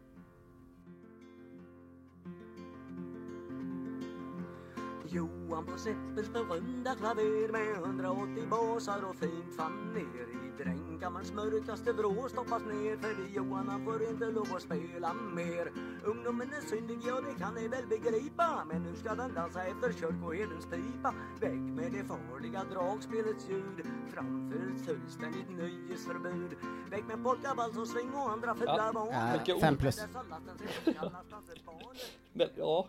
[5.09, 12.29] Johan på Seppers berömda klaver med 180 basar och fint faner i drängkammarens mörkaste vrå
[12.29, 15.71] stoppas ner för det Johan han får inte lov att spela mer.
[16.05, 19.93] Ungdomen är syndig, ja det kan ni väl begripa men nu ska den dansa efter
[19.93, 21.13] kyrkoherdens pipa.
[21.41, 26.55] Väck med det farliga dragspelets ljud framför ett fullständigt nöjesförbud.
[26.89, 29.61] Väck med polkavals och swing och andra fula Ja, mycket ord.
[29.61, 29.99] fem plus.
[30.13, 31.95] Barn.
[32.33, 32.87] Men ja,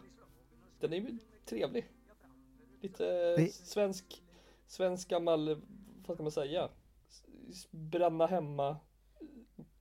[0.81, 1.87] den är ju trevlig.
[2.81, 3.05] Lite
[3.37, 4.23] Det- svensk,
[4.67, 5.63] svensk gammal,
[6.07, 6.69] vad ska man säga?
[7.71, 8.77] Bränna hemma,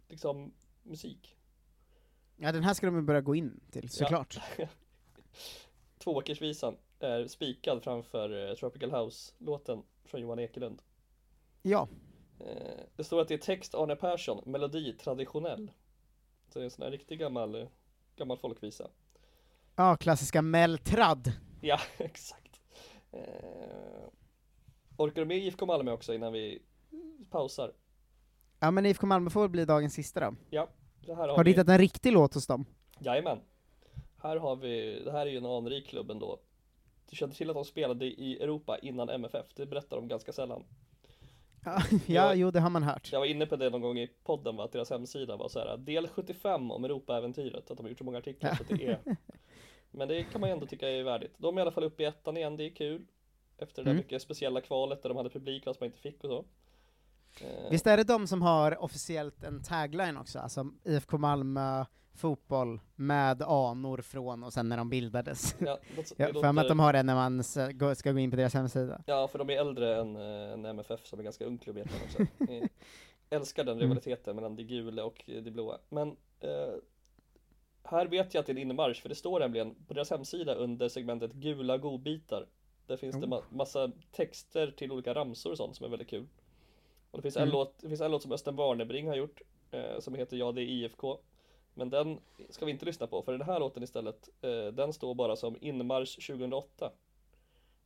[0.08, 1.36] liksom musik.
[2.38, 4.38] Ja, den här ska de börja gå in till, såklart.
[5.98, 10.82] Tvååkersvisan är spikad framför eh, Tropical House-låten från Johan Ekelund.
[11.62, 11.88] Ja.
[12.40, 15.72] Eh, Det står att det är text Arne Persson, melodi traditionell.
[16.50, 17.68] Så det är en sån här riktig gammal, eh,
[18.16, 18.88] gammal folkvisa.
[19.76, 21.32] Ja, klassiska Meltrad.
[21.62, 22.47] Ja, exakt.
[23.12, 24.10] Eh,
[24.98, 26.62] orkar du med IFK Malmö också innan vi
[27.30, 27.74] pausar?
[28.60, 30.36] Ja, men IFK Malmö får bli dagens sista då.
[30.50, 30.68] Ja,
[31.06, 31.58] det här har, Har du vi.
[31.58, 32.66] hittat en riktig låt hos dem?
[33.00, 33.40] Jajamän.
[34.24, 36.40] Här har vi, det här är ju en anrik klubb ändå.
[37.10, 40.64] Du kände till att de spelade i Europa innan MFF, det berättar de ganska sällan.
[41.66, 41.98] Ja, Ja.
[42.08, 43.10] ja jo, det har man hört.
[43.12, 44.64] Jag var inne på det någon gång i podden, va?
[44.64, 48.04] att deras hemsida var så här, del 75 om Europaäventyret, att de har gjort så
[48.04, 49.00] många artiklar så att det är
[49.98, 51.34] Men det kan man ju ändå tycka är värdigt.
[51.38, 53.06] De är i alla fall uppe i ettan igen, det är kul.
[53.58, 54.04] Efter det där Mm.
[54.04, 56.46] mycket speciella kvalet där de hade publik fast man inte fick och så.
[57.46, 60.40] Eh, Visst är det de som har officiellt en tagline också?
[60.40, 61.86] Alltså IFK Malmö
[62.16, 65.56] fotboll med anor från och sen när de bildades.
[65.60, 68.20] Ja, det- Jag har för mig att låter- de har det när man ska gå
[68.20, 69.02] in på deras hemsida.
[69.06, 72.22] Ja, för de är äldre än, eh, än MFF som är ganska ung klubb också.
[72.52, 72.64] Eh,
[73.30, 73.82] älskar den Mm.
[73.84, 75.78] rivaliteten mellan det gula och det blåa.
[75.90, 76.08] Men
[76.40, 76.74] eh,
[77.90, 80.56] här vet jag att det är en inmarsch, för det står nämligen på deras hemsida
[80.56, 82.46] under segmentet gula godbitar.
[82.88, 83.30] Där finns det Oh.
[83.30, 86.28] ma- massa texter till olika ramsor och sånt som är väldigt kul.
[87.12, 87.54] Och det finns en Mm.
[87.54, 90.62] låt, det finns en låt som Östen Warnerbring har gjort, eh, som heter Ja det
[90.62, 91.18] är IFK.
[91.74, 92.20] Men den
[92.50, 95.58] ska vi inte lyssna på, för den här låten istället, eh, den står bara som
[95.62, 96.92] inmarsch 2008.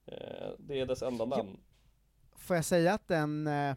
[0.05, 1.57] Eh, det är dess enda namn.
[2.35, 3.75] Får jag säga att den, eh,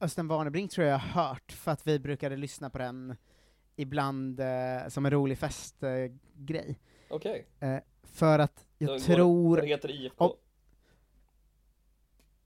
[0.00, 3.16] Östen Warnerbring tror jag har hört, för att vi brukade lyssna på den
[3.76, 6.14] ibland eh, som en rolig festgrej.
[6.36, 6.78] Grej.
[7.10, 7.46] Okej.
[7.60, 9.56] eh, för att jag Den tror...
[9.56, 10.24] Den heter IFK.
[10.24, 10.36] om-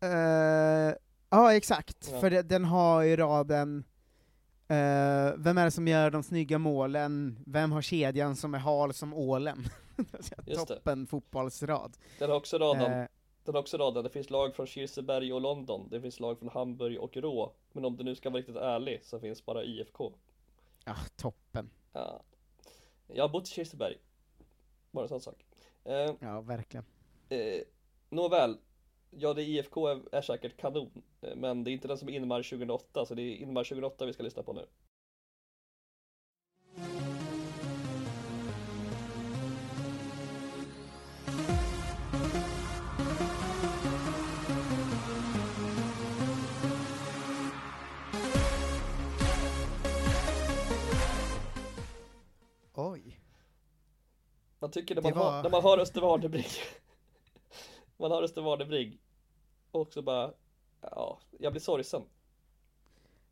[0.00, 0.94] Eh,
[1.30, 2.08] ja, exakt.
[2.12, 2.20] Ja.
[2.20, 3.84] För det, den har ju raden
[4.68, 7.38] eh, Vem är det som gör de snygga målen?
[7.46, 9.64] Vem har kedjan som är hal som ålen?
[10.44, 10.54] Det.
[10.56, 11.96] Toppen fotbollsrad.
[12.18, 13.06] Den har också raden, Eh,
[13.44, 16.48] den har också raden, det finns lag från Kirseberg och London, det finns lag från
[16.48, 17.52] Hamburg och Rå.
[17.72, 20.12] Men om du nu ska vara riktigt ärlig så finns bara IFK.
[20.88, 21.70] Ja, toppen.
[21.92, 22.22] Ja.
[23.06, 23.96] Jag har bott i Kirseberg.
[24.90, 25.44] Bara en sån sak.
[25.84, 26.84] Eh, Ja, verkligen.
[27.28, 27.60] eh,
[28.10, 28.58] nåväl,
[29.10, 31.02] ja det IFK är, är säkert kanon.
[31.20, 34.06] eh, Men det är inte den som är inmarsch 2008, så det är inmarsch 2008
[34.06, 34.66] vi ska lyssna på nu.
[54.58, 56.46] Man tycker när man, har, var- när man har Öster Warnerbring
[57.96, 58.98] Man har Öster Warnerbring
[59.70, 60.32] Och så bara
[60.80, 62.02] Ja, jag blir sorgsen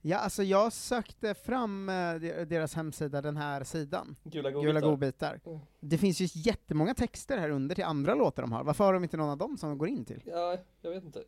[0.00, 4.16] Ja, alltså jag sökte fram eh, de- deras hemsida, den här sidan.
[4.24, 4.90] Gula Gula godbitar.
[4.90, 5.40] godbitar.
[5.46, 5.58] Mm.
[5.80, 8.64] Det finns ju jättemånga texter här under till andra låtar de har.
[8.64, 10.22] Varför har de inte någon av dem som de går in till?
[10.26, 11.24] Ja, jag vet inte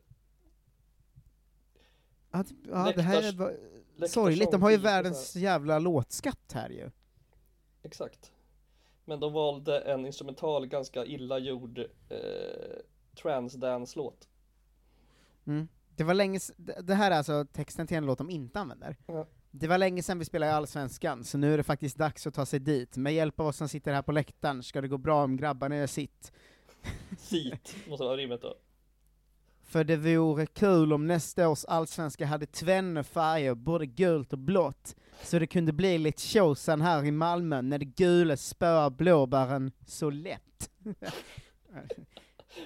[2.30, 6.68] Ja, typ- ja det här är Läktars- sorgligt, de har ju världens jävla låtskatt här
[6.70, 6.90] ju.
[7.82, 8.32] Exakt
[9.08, 11.86] Men de valde en instrumental, ganska illa gjord eh,
[13.22, 14.28] Transdance-låt
[15.46, 15.68] Mm.
[15.96, 16.38] Det var länge
[16.82, 18.96] det här är alltså texten till en låt de inte använder.
[19.06, 19.26] Ja.
[19.50, 22.34] Det var länge sedan vi spelade i Allsvenskan, så nu är det faktiskt dags att
[22.34, 22.96] ta sig dit.
[22.96, 25.76] Med hjälp av oss som sitter här på läktaren ska det gå bra om grabbarna
[25.76, 26.32] gör sitt.
[27.18, 28.54] Sitt, måste vara rimmet då
[29.68, 34.96] För det vore kul om nästa års allsvenska hade tvenne färger, både gult och blått,
[35.22, 40.10] så det kunde bli lite tjosan här i Malmö när det gula spöar blåbären så
[40.10, 40.70] lätt.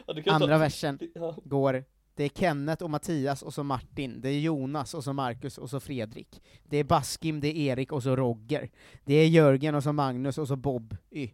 [0.07, 1.37] Ja, Andra ta- versen Ja.
[1.45, 1.85] går
[2.15, 5.71] det är Kenneth och Mattias och så Martin, det är Jonas och så Marcus och
[5.71, 6.43] så Fredrik.
[6.65, 8.71] Det är Baskim, det är Erik och så Roger.
[9.05, 11.31] Det är Jörgen och så Magnus och så Bob Y.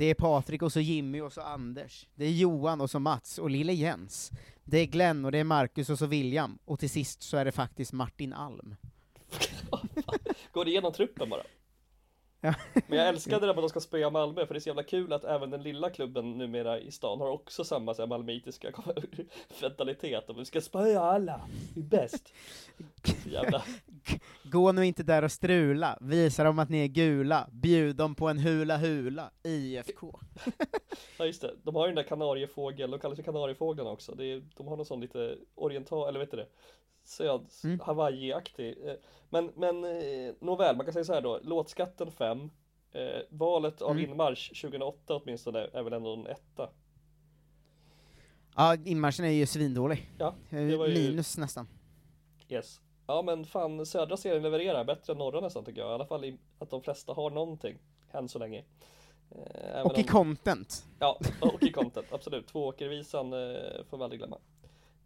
[0.00, 2.06] Det är Patrik och så Jimmy och så Anders.
[2.14, 4.30] Det är Johan och så Mats och lille Jens.
[4.64, 6.58] Det är Glenn och det är Marcus och så William.
[6.64, 8.76] Och till sist så är det faktiskt Martin Alm.
[10.52, 11.42] Går det igenom truppen bara
[12.40, 12.54] Ja.
[12.86, 14.68] Men jag älskade det där med att de ska spöa Malmö för det är så
[14.68, 18.06] jävla kul att även den lilla klubben numera i stan har också samma så här,
[18.06, 18.72] malmöitiska
[19.62, 20.30] mentalitet.
[20.30, 21.40] Och vi ska spöa alla,
[21.74, 22.32] vi är bäst.
[23.26, 23.62] Jävla
[24.42, 28.28] Gå nu inte där och strula, visa dem att ni är gula, bjud dem på
[28.28, 30.20] en hula hula, IFK.
[31.18, 34.14] Ja just det, de har ju den där kanariefågel, de kallas för kanariefåglarna också.
[34.14, 36.46] Det är, de har någon sån lite oriental, eller vet du det?
[37.10, 37.80] Söd, Mm.
[37.80, 38.88] Hawaii-aktig.
[38.88, 38.94] Eh,
[39.30, 42.50] Men, men eh, nåväl, man kan säga så här då, låtskatten 5.
[42.92, 44.10] Eh, valet av Mm.
[44.10, 46.70] inmarsch 2008 åtminstone är väl ändå en etta.
[48.56, 50.10] Ja, inmarschen är ju svindålig.
[50.18, 51.68] Ja, Eh, det var ju- Minus nästan.
[52.48, 52.80] Yes.
[53.06, 55.90] Ja men fan, södra serien levererar bättre än norra nästan tycker jag.
[55.90, 57.78] I alla fall i, att de flesta har någonting,
[58.12, 58.64] än så länge.
[59.74, 60.86] Även Och i om- content.
[60.98, 62.46] Ja, och i content, absolut.
[62.46, 64.38] Tvååkervisan eh, får vi aldrig glömma.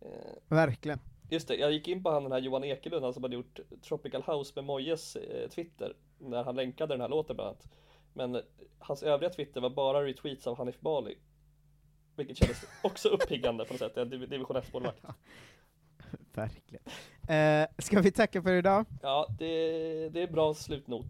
[0.00, 0.08] Eh,
[0.48, 0.98] Verkligen.
[1.30, 3.60] Just det, jag gick in på han den här Johan Ekelund, han som hade gjort
[3.88, 7.66] Tropical House med Mojes eh, Twitter, när han länkade den här låten bland annat.
[8.12, 8.42] Men
[8.78, 11.18] hans övriga Twitter var bara retweets av Hanif Bali.
[12.16, 15.04] Vilket kändes också uppiggande på något sätt, en div- division 1-målvakt.
[16.34, 16.84] Verkligen.
[17.28, 18.84] Eh, ska vi tacka för idag?
[19.02, 21.06] Ja, det, det är bra slutnot.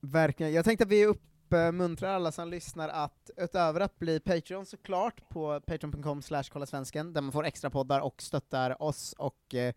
[0.00, 0.52] Verkligen.
[0.52, 1.14] Jag tänkte att vi
[1.52, 7.12] uppmuntrar alla som lyssnar att utöver att bli Patreon såklart på patreon.com slash kolla svensken,
[7.12, 9.74] där man får extra poddar och stöttar oss och eh,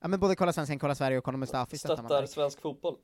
[0.00, 2.96] ja, men både Kolla Svensken, Kolla Sverige och Kolla Mustafi stöttar Stöttar svensk fotboll.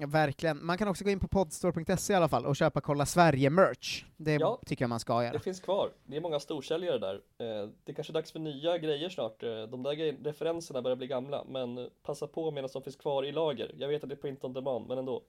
[0.00, 0.66] Ja, verkligen.
[0.66, 4.04] Man kan också gå in på podstore.se i alla fall och köpa Kolla Sverige-merch.
[4.16, 4.60] Det Ja.
[4.66, 5.32] tycker jag man ska göra.
[5.32, 5.90] Det finns kvar.
[6.06, 7.14] Det är många storsäljare där.
[7.14, 9.42] Eh, Det är kanske är dags för nya grejer snart.
[9.42, 13.24] Eh, De där referenserna börjar bli gamla, men eh, passa på medan de finns kvar
[13.24, 13.74] i lager.
[13.78, 15.22] Jag vet att det är print on demand, men ändå.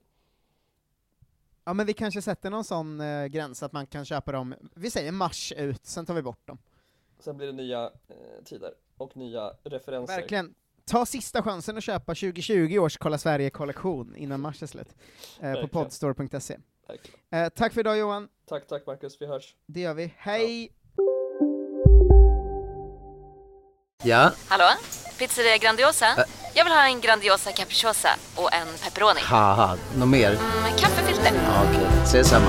[1.70, 4.90] Ja men vi kanske sätter någon sån eh, gräns att man kan köpa dem, vi
[4.90, 6.58] säger mars ut, sen tar vi bort dem.
[7.18, 10.16] Sen blir det nya eh, tider och nya referenser.
[10.16, 10.54] Verkligen.
[10.84, 14.88] Ta sista chansen att köpa 2020 års Kolla Sverige-kollektion innan mars är slut.
[15.40, 16.58] Eh, på podstore.se.
[17.30, 19.16] Eh, tack för idag Johan, Tack, tack Marcus.
[19.20, 19.54] Vi hörs.
[19.66, 20.14] det gör vi.
[20.16, 20.72] Hej!
[24.04, 24.80] Ja, Hallå?
[25.18, 26.06] Pizzeria Grandiosa?
[26.60, 29.20] Jag vill ha en Grandiosa capriciosa och en pepperoni.
[29.24, 30.30] haha, något mer?
[30.62, 31.32] Med kaffefilter.
[31.34, 32.46] Ja, Okej, ses samma.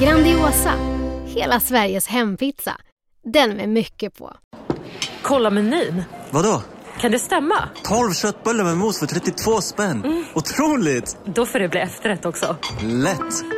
[0.00, 0.72] Grandiosa,
[1.26, 2.76] hela Sveriges hempizza.
[3.24, 4.36] Den med mycket på.
[5.22, 6.04] Kolla menyn.
[6.30, 6.62] Vadå?
[7.00, 7.68] Kan det stämma?
[7.84, 10.24] 12 köttbullar med mos för 32 spänn.
[10.34, 11.16] Otroligt!
[11.24, 12.56] Då får det bli efterrätt också.
[12.82, 13.57] Lätt!